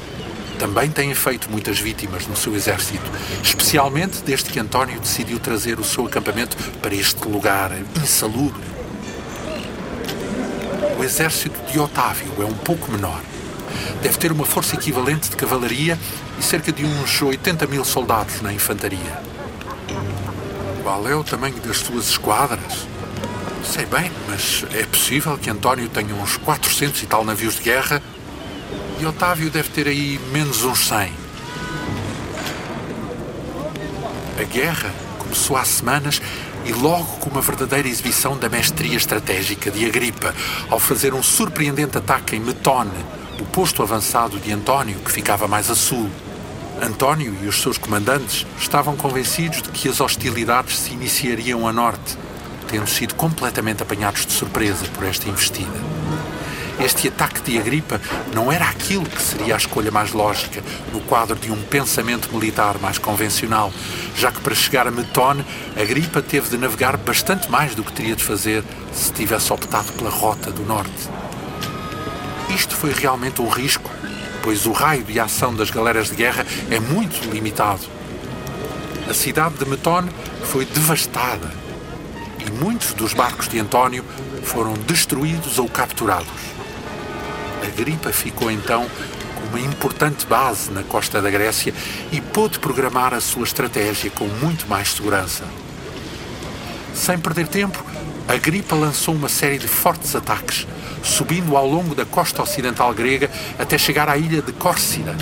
[0.60, 3.10] também têm feito muitas vítimas no seu exército,
[3.42, 8.62] especialmente desde que António decidiu trazer o seu acampamento para este lugar insalubre.
[10.96, 13.20] O exército de Otávio é um pouco menor.
[14.02, 15.98] Deve ter uma força equivalente de cavalaria
[16.38, 19.22] e cerca de uns 80 mil soldados na infantaria.
[20.82, 22.86] Qual é o tamanho das suas esquadras?
[23.64, 28.02] Sei bem, mas é possível que António tenha uns 400 e tal navios de guerra
[29.00, 31.12] e Otávio deve ter aí menos uns 100.
[34.40, 36.20] A guerra começou há semanas
[36.64, 40.34] e logo com uma verdadeira exibição da mestria estratégica de Agripa,
[40.68, 43.04] ao fazer um surpreendente ataque em Metone,
[43.40, 46.10] o posto avançado de António, que ficava mais a sul.
[46.80, 52.16] António e os seus comandantes estavam convencidos de que as hostilidades se iniciariam a norte
[52.68, 55.88] tendo sido completamente apanhados de surpresa por esta investida.
[56.78, 58.00] Este ataque de Agripa
[58.32, 60.62] não era aquilo que seria a escolha mais lógica
[60.92, 63.72] no quadro de um pensamento militar mais convencional,
[64.14, 65.44] já que para chegar a Metone,
[65.76, 68.62] Agripa teve de navegar bastante mais do que teria de fazer
[68.92, 71.08] se tivesse optado pela rota do norte.
[72.50, 73.90] Isto foi realmente um risco,
[74.42, 77.82] pois o raio de ação das galeras de guerra é muito limitado.
[79.08, 80.10] A cidade de Metone
[80.44, 81.50] foi devastada
[82.38, 84.04] e muitos dos barcos de António
[84.42, 86.28] foram destruídos ou capturados.
[87.62, 88.86] A gripa ficou então
[89.34, 91.74] com uma importante base na costa da Grécia
[92.12, 95.44] e pôde programar a sua estratégia com muito mais segurança.
[96.94, 97.84] Sem perder tempo,
[98.28, 100.66] a gripa lançou uma série de fortes ataques,
[101.02, 105.16] subindo ao longo da costa ocidental grega até chegar à ilha de Córcina,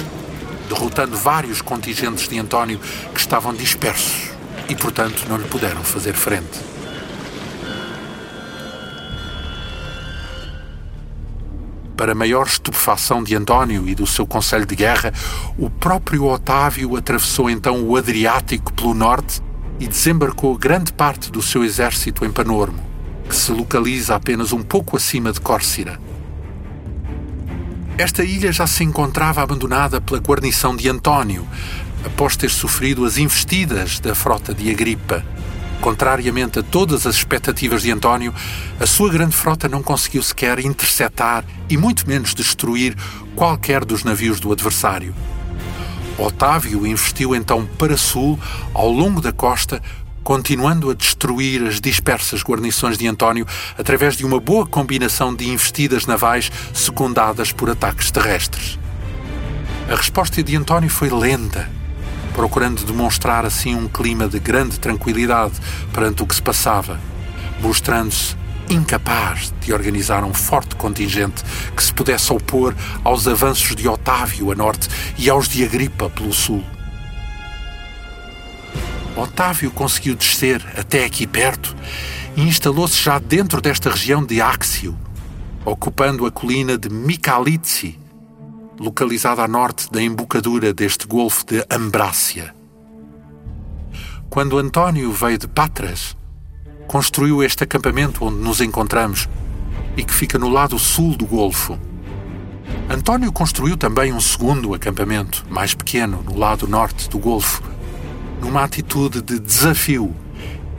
[0.68, 2.80] derrotando vários contingentes de António
[3.14, 4.30] que estavam dispersos
[4.68, 6.58] e, portanto, não lhe puderam fazer frente.
[11.96, 15.14] Para maior estupefação de António e do seu conselho de guerra,
[15.56, 19.40] o próprio Otávio atravessou então o Adriático pelo norte
[19.78, 22.85] e desembarcou grande parte do seu exército em Panormo
[23.28, 26.00] que se localiza apenas um pouco acima de Córcira.
[27.98, 31.46] Esta ilha já se encontrava abandonada pela guarnição de António,
[32.04, 35.24] após ter sofrido as investidas da frota de Agripa.
[35.80, 38.34] Contrariamente a todas as expectativas de António,
[38.78, 42.96] a sua grande frota não conseguiu sequer interceptar e muito menos destruir
[43.34, 45.14] qualquer dos navios do adversário.
[46.18, 48.38] Otávio investiu então para sul,
[48.72, 49.82] ao longo da costa,
[50.26, 53.46] continuando a destruir as dispersas guarnições de António
[53.78, 58.76] através de uma boa combinação de investidas navais secundadas por ataques terrestres.
[59.88, 61.70] A resposta de António foi lenta,
[62.34, 65.54] procurando demonstrar assim um clima de grande tranquilidade
[65.92, 66.98] perante o que se passava,
[67.60, 68.34] mostrando-se
[68.68, 71.44] incapaz de organizar um forte contingente
[71.76, 72.74] que se pudesse opor
[73.04, 76.64] aos avanços de Otávio a norte e aos de Agripa pelo sul.
[79.16, 81.74] Otávio conseguiu descer até aqui perto
[82.36, 84.94] e instalou-se já dentro desta região de Áxio,
[85.64, 87.98] ocupando a colina de Micalitzi,
[88.78, 92.54] localizada a norte da embocadura deste golfo de Ambrácia.
[94.28, 96.14] Quando António veio de Patras,
[96.86, 99.26] construiu este acampamento onde nos encontramos
[99.96, 101.78] e que fica no lado sul do golfo.
[102.90, 107.62] António construiu também um segundo acampamento, mais pequeno, no lado norte do golfo,
[108.46, 110.14] numa atitude de desafio.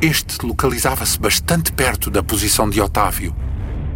[0.02, 3.36] Este localizava-se bastante perto da posição de Otávio.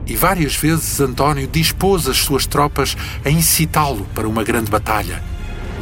[0.05, 5.23] E várias vezes António dispôs as suas tropas a incitá-lo para uma grande batalha.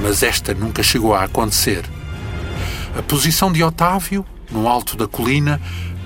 [0.01, 1.83] Mas esta nunca chegou a acontecer.
[2.95, 5.59] A posição de Otávio, no alto da colina,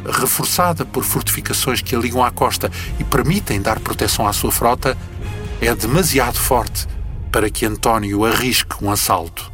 [0.05, 4.97] reforçada por fortificações que a ligam à costa e permitem dar proteção à sua frota,
[5.59, 6.88] é demasiado forte
[7.29, 9.53] para que António arrisque um assalto.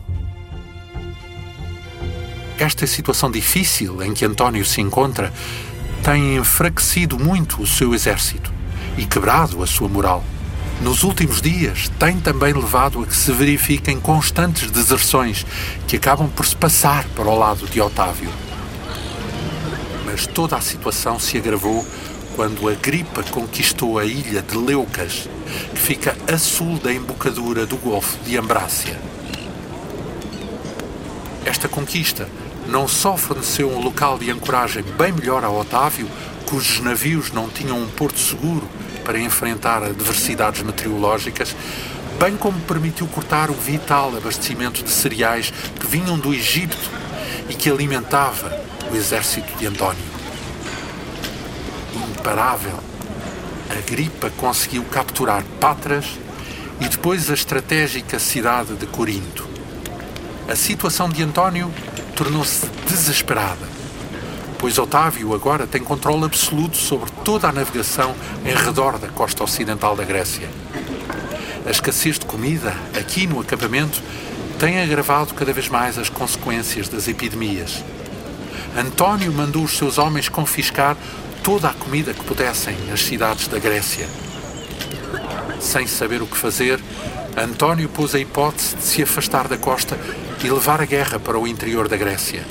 [2.59, 5.31] Esta situação difícil em que António se encontra
[6.03, 8.51] tem enfraquecido muito o seu exército
[8.97, 10.25] e quebrado a sua moral.
[10.81, 15.45] Nos últimos dias, tem também levado a que se verifiquem constantes deserções
[15.87, 18.29] que acabam por se passar para o lado de Otávio.
[20.05, 21.87] Mas toda a situação se agravou
[22.35, 25.29] quando a gripa conquistou a ilha de Leucas,
[25.73, 28.99] que fica a sul da embocadura do Golfo de Ambrácia.
[31.45, 32.27] Esta conquista
[32.69, 36.07] não só forneceu um local de ancoragem bem melhor a Otávio,
[36.45, 38.67] cujos navios não tinham um porto seguro
[39.03, 41.55] para enfrentar adversidades meteorológicas,
[42.19, 46.77] bem como permitiu cortar o vital abastecimento de cereais que vinham do Egito
[47.49, 48.61] e que alimentava
[48.91, 50.03] o exército de António.
[52.11, 52.79] Imparável,
[53.69, 56.05] a gripa conseguiu capturar Patras
[56.79, 59.47] e depois a estratégica cidade de Corinto.
[60.47, 61.71] A situação de António
[62.19, 63.65] tornou-se desesperada,
[64.57, 68.13] pois Otávio agora tem controle absoluto sobre toda a navegação
[68.43, 70.49] em redor da costa ocidental da Grécia.
[71.65, 74.03] A escassez de comida aqui no acampamento
[74.59, 77.81] tem agravado cada vez mais as consequências das epidemias.
[78.77, 80.97] António mandou os seus homens confiscar
[81.41, 84.09] toda a comida que pudessem nas cidades da Grécia.
[85.61, 86.81] Sem saber o que fazer,
[87.43, 89.97] António pôs a hipótese de se afastar da costa
[90.43, 92.43] e levar a guerra para o interior da Grécia.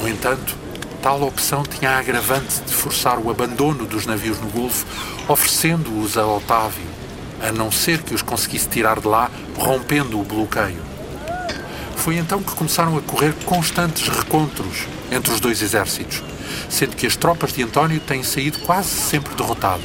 [0.00, 0.54] No entanto,
[1.02, 4.86] tal opção tinha a agravante de forçar o abandono dos navios no Golfo,
[5.26, 6.86] oferecendo-os a Otávio,
[7.42, 10.82] a não ser que os conseguisse tirar de lá, rompendo o bloqueio.
[11.96, 16.22] Foi então que começaram a correr constantes recontros entre os dois exércitos,
[16.68, 19.84] sendo que as tropas de António têm saído quase sempre derrotadas.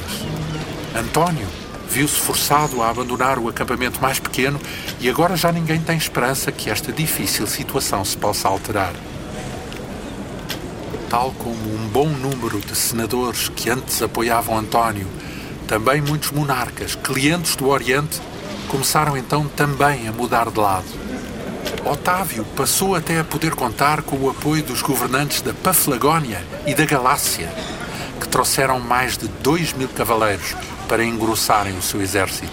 [0.95, 1.47] António
[1.89, 4.59] viu-se forçado a abandonar o acampamento mais pequeno
[4.99, 8.93] e agora já ninguém tem esperança que esta difícil situação se possa alterar.
[11.09, 15.07] Tal como um bom número de senadores que antes apoiavam António,
[15.67, 18.21] também muitos monarcas, clientes do Oriente,
[18.67, 20.85] começaram então também a mudar de lado.
[21.83, 26.85] Otávio passou até a poder contar com o apoio dos governantes da Paflagónia e da
[26.85, 27.51] Galácia,
[28.19, 30.53] que trouxeram mais de dois mil cavaleiros
[30.89, 32.51] para engrossarem o seu exército.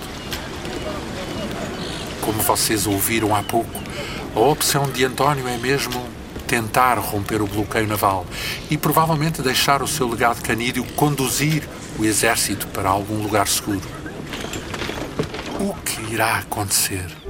[2.20, 3.80] Como vocês ouviram há pouco,
[4.34, 6.06] a opção de António é mesmo
[6.46, 8.26] tentar romper o bloqueio naval
[8.70, 11.66] e provavelmente deixar o seu legado canídeo conduzir
[11.98, 13.88] o exército para algum lugar seguro.
[15.58, 17.25] O que irá acontecer?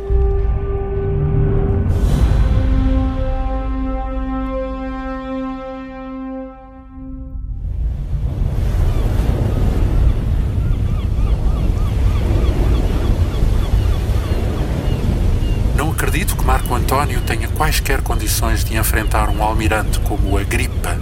[16.66, 20.98] Marco António tenha quaisquer condições de enfrentar um almirante como Agripa.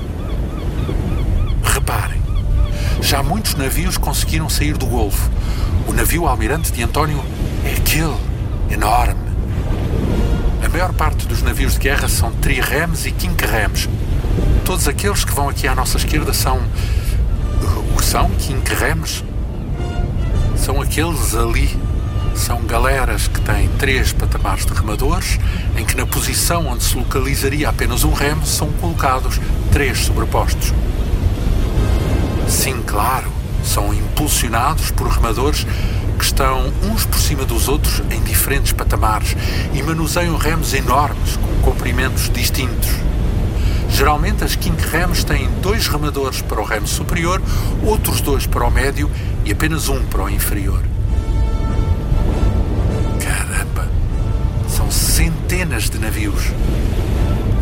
[1.63, 2.21] Reparem,
[3.01, 5.31] já muitos navios conseguiram sair do Golfo.
[5.89, 7.19] O navio almirante de António
[7.65, 8.15] é aquele,
[8.71, 9.19] enorme.
[10.63, 13.89] A maior parte dos navios de guerra são trirremes e quinquerremes.
[14.67, 16.61] Todos aqueles que vão aqui à nossa esquerda são.
[17.91, 19.25] O que são quinquerremes?
[20.59, 21.75] São aqueles ali
[22.35, 25.39] são galeras que têm três patamares de remadores,
[25.77, 29.41] em que na posição onde se localizaria apenas um remo são colocados
[29.73, 30.73] três sobrepostos.
[32.49, 33.31] Sim, claro,
[33.65, 35.67] são impulsionados por remadores
[36.19, 39.37] que estão uns por cima dos outros em diferentes patamares
[39.73, 42.91] e manuseiam remos enormes com comprimentos distintos.
[43.91, 47.41] Geralmente as king rems têm dois remadores para o remo superior,
[47.83, 49.11] outros dois para o médio
[49.45, 50.94] e apenas um para o inferior.
[55.45, 56.43] Centenas de navios.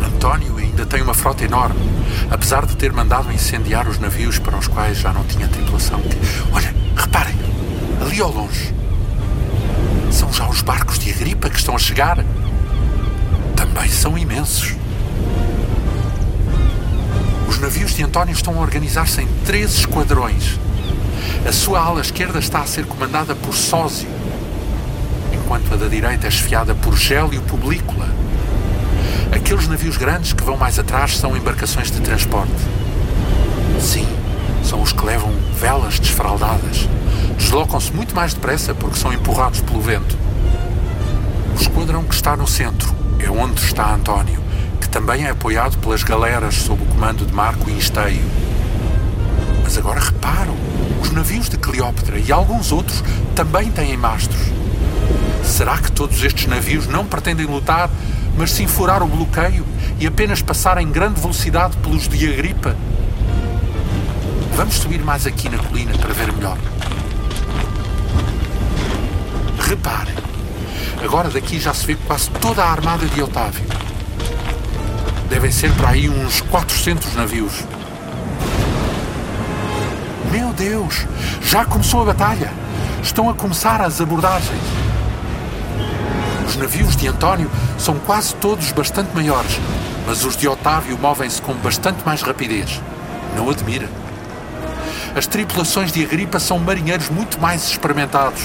[0.01, 1.81] António ainda tem uma frota enorme,
[2.31, 6.01] apesar de ter mandado incendiar os navios para os quais já não tinha tripulação.
[6.53, 7.35] Olha, reparem,
[7.99, 8.73] ali ao longe.
[10.11, 12.23] São já os barcos de Agripa que estão a chegar.
[13.53, 14.75] Também são imensos.
[17.49, 20.57] Os navios de António estão a organizar-se em três esquadrões.
[21.45, 24.07] A sua ala esquerda está a ser comandada por Sósio,
[25.53, 28.07] enquanto a da direita é esfiada por Gélio Publícula.
[29.31, 32.51] Aqueles navios grandes que vão mais atrás são embarcações de transporte.
[33.79, 34.07] Sim,
[34.63, 36.89] são os que levam velas desfraldadas.
[37.37, 40.17] Deslocam-se muito mais depressa porque são empurrados pelo vento.
[41.55, 44.41] O esquadrão que está no centro é onde está António,
[44.81, 48.23] que também é apoiado pelas galeras sob o comando de Marco e Esteio.
[49.61, 50.55] Mas agora reparam,
[50.99, 53.03] os navios de Cleópatra e alguns outros
[53.35, 54.62] também têm mastros.
[55.43, 57.89] Será que todos estes navios não pretendem lutar,
[58.37, 59.65] mas sim furar o bloqueio
[59.99, 62.75] e apenas passar em grande velocidade pelos de Agripa?
[64.55, 66.57] Vamos subir mais aqui na colina para ver melhor.
[69.59, 70.15] Reparem,
[71.03, 73.65] agora daqui já se vê quase toda a armada de Otávio.
[75.29, 77.63] Devem ser para aí uns 400 navios.
[80.31, 81.05] Meu Deus,
[81.41, 82.51] já começou a batalha.
[83.01, 84.82] Estão a começar as abordagens.
[86.45, 89.59] Os navios de António são quase todos bastante maiores,
[90.05, 92.81] mas os de Otávio movem-se com bastante mais rapidez.
[93.35, 93.89] Não admira.
[95.15, 98.43] As tripulações de Agripa são marinheiros muito mais experimentados,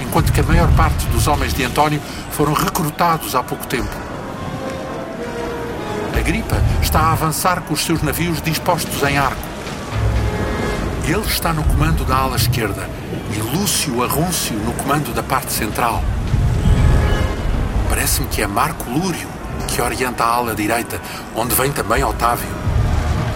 [0.00, 2.00] enquanto que a maior parte dos homens de António
[2.32, 4.06] foram recrutados há pouco tempo.
[6.16, 9.40] Agripa está a avançar com os seus navios dispostos em arco.
[11.04, 12.88] Ele está no comando da ala esquerda
[13.32, 16.02] e Lúcio Arrúncio no comando da parte central.
[17.96, 19.26] Parece-me que é Marco Lúrio
[19.68, 21.00] que orienta a ala direita,
[21.34, 22.50] onde vem também Otávio.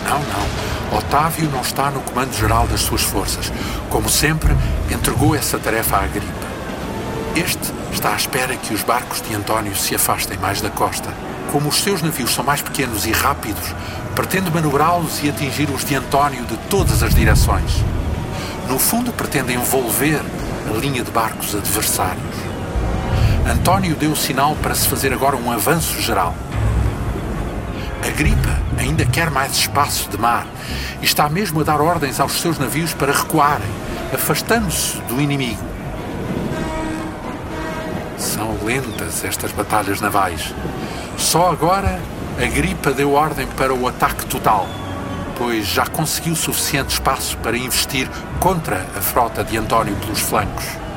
[0.05, 0.99] Não, não.
[0.99, 3.51] Otávio não está no comando geral das suas forças.
[3.89, 4.55] Como sempre,
[4.91, 6.47] entregou essa tarefa a Agripa.
[7.35, 11.09] Este está à espera que os barcos de António se afastem mais da costa.
[11.51, 13.75] Como os seus navios são mais pequenos e rápidos,
[14.15, 17.83] pretende manobrá-los e atingir os de António de todas as direções.
[18.69, 20.21] No fundo, pretende envolver
[20.69, 22.30] a linha de barcos adversários.
[23.51, 26.32] António deu o sinal para se fazer agora um avanço geral.
[28.07, 30.46] Agripa ainda quer mais espaço de mar
[31.03, 33.68] e está mesmo a dar ordens aos seus navios para recuarem,
[34.14, 35.64] afastando-se do inimigo.
[38.16, 40.55] São lentas estas batalhas navais.
[41.18, 42.01] Só agora
[42.40, 44.68] Agripa deu ordem para o ataque total,
[45.36, 50.89] pois já conseguiu suficiente espaço para investir contra a frota de António pelos flancos.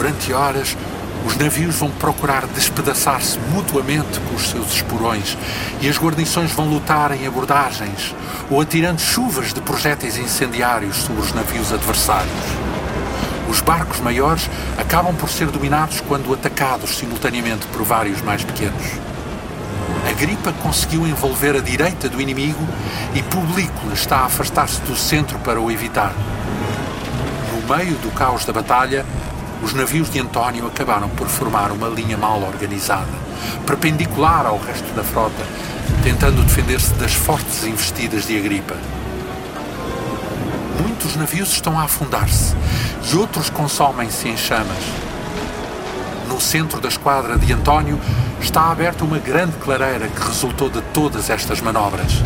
[0.00, 0.78] Durante horas,
[1.26, 5.36] os navios vão procurar despedaçar-se mutuamente com os seus esporões
[5.78, 8.14] e as guarnições vão lutar em abordagens
[8.48, 12.32] ou atirando chuvas de projéteis incendiários sobre os navios adversários.
[13.46, 14.48] Os barcos maiores
[14.78, 18.86] acabam por ser dominados quando atacados simultaneamente por vários mais pequenos.
[20.08, 22.66] A gripa conseguiu envolver a direita do inimigo
[23.14, 26.14] e Publícula está a afastar-se do centro para o evitar.
[27.52, 29.04] No meio do caos da batalha,
[29.62, 33.12] os navios de António acabaram por formar uma linha mal organizada,
[33.66, 35.44] perpendicular ao resto da frota,
[36.02, 38.74] tentando defender-se das fortes investidas de Agripa.
[40.80, 42.54] Muitos navios estão a afundar-se
[43.10, 44.82] e outros consomem-se em chamas.
[46.28, 48.00] No centro da esquadra de António
[48.40, 52.22] está aberta uma grande clareira que resultou de todas estas manobras.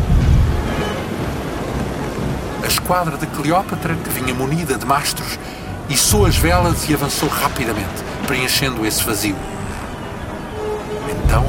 [2.62, 5.38] A esquadra de Cleópatra, que vinha munida de mastros,
[5.88, 9.36] içou as velas e avançou rapidamente, preenchendo esse vazio.
[11.24, 11.46] Então,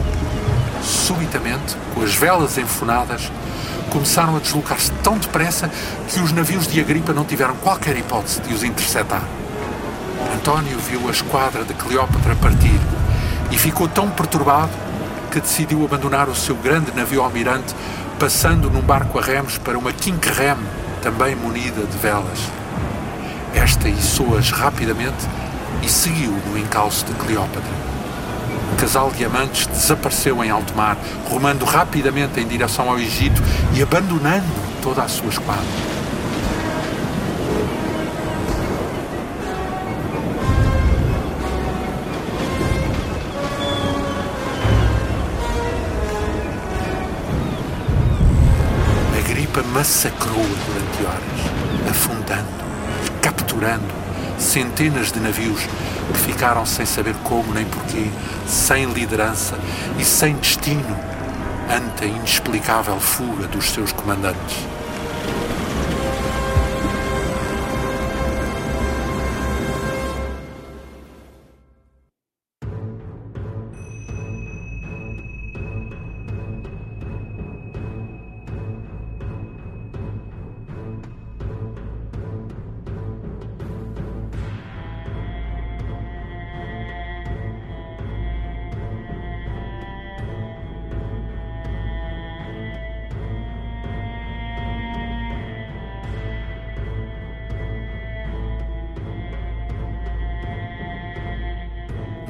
[0.81, 3.31] subitamente, com as velas enfunadas,
[3.89, 5.69] começaram a deslocar-se tão depressa
[6.09, 9.23] que os navios de Agripa não tiveram qualquer hipótese de os interceptar.
[10.33, 12.79] António viu a esquadra de Cleópatra partir
[13.51, 14.71] e ficou tão perturbado
[15.31, 17.75] que decidiu abandonar o seu grande navio almirante,
[18.19, 20.65] passando num barco a remos para uma quinquerreme,
[21.01, 22.39] também munida de velas.
[23.65, 25.27] Esta içou-as rapidamente
[25.81, 27.63] e seguiu no encalço de Cleópatra.
[28.71, 30.95] O casal de amantes desapareceu em alto mar,
[31.27, 33.41] rumando rapidamente em direção ao Egito
[33.73, 34.45] e abandonando
[34.83, 35.65] toda a sua esquadra.
[49.17, 52.64] A gripa massacrou-a durante horas, afundando e
[53.25, 53.91] capturando
[54.37, 55.61] centenas de navios
[56.13, 58.05] que ficaram sem saber como nem porquê,
[58.45, 59.57] sem liderança
[59.97, 60.95] e sem destino
[61.67, 64.74] ante a inexplicável fuga dos seus comandantes.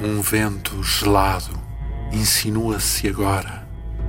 [0.08, 1.60] Um vento gelado
[2.12, 3.66] insinua-se agora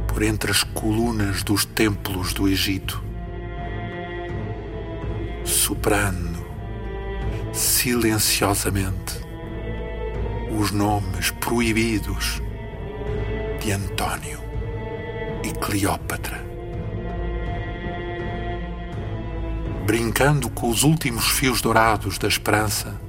[0.07, 3.03] por entre as colunas dos templos do Egito,
[5.43, 6.45] soprando
[7.51, 9.19] silenciosamente
[10.55, 12.43] os nomes proibidos
[13.59, 14.39] de Antônio
[15.43, 16.45] e Cleópatra.
[19.83, 23.01] Brincando com os últimos fios dourados da esperança,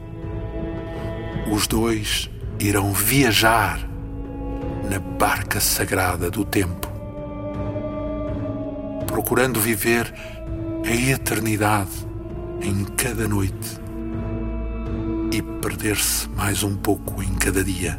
[1.52, 2.30] os dois
[2.60, 3.78] irão viajar
[4.90, 6.90] na barca sagrada do tempo,
[9.06, 10.12] procurando viver
[10.84, 11.90] a eternidade
[12.60, 13.78] em cada noite
[15.30, 17.98] e perder-se mais um pouco em cada dia.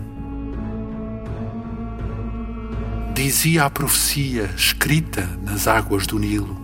[3.14, 6.58] Dizia a profecia escrita nas águas do Nilo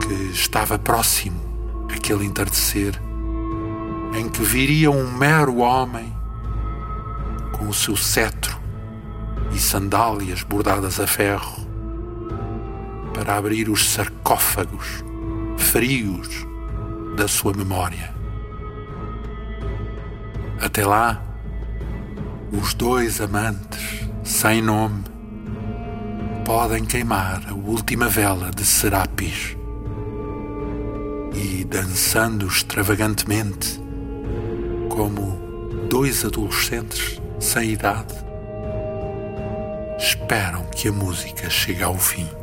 [0.00, 1.40] que estava próximo
[1.94, 3.00] aquele entardecer
[4.14, 6.19] em que viria um mero homem
[7.60, 8.58] com o seu cetro
[9.52, 11.60] e sandálias bordadas a ferro
[13.12, 15.04] para abrir os sarcófagos
[15.58, 16.46] frios
[17.16, 18.14] da sua memória.
[20.58, 21.22] Até lá,
[22.50, 25.04] os dois amantes, sem nome,
[26.46, 29.54] podem queimar a última vela de Serapis
[31.34, 33.78] e, dançando extravagantemente,
[34.88, 35.38] como
[35.90, 38.14] dois adolescentes sem idade,
[39.98, 42.39] esperam que a música chegue ao fim.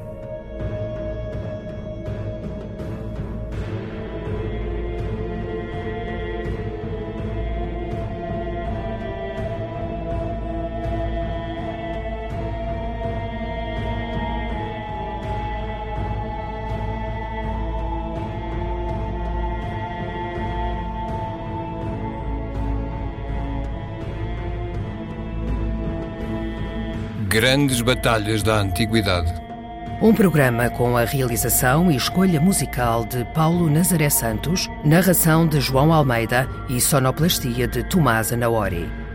[27.40, 29.32] Grandes Batalhas da Antiguidade.
[30.02, 35.94] Um programa com a realização e escolha musical de Paulo Nazaré Santos, narração de João
[35.94, 39.07] Almeida e sonoplastia de Tomás Anaori.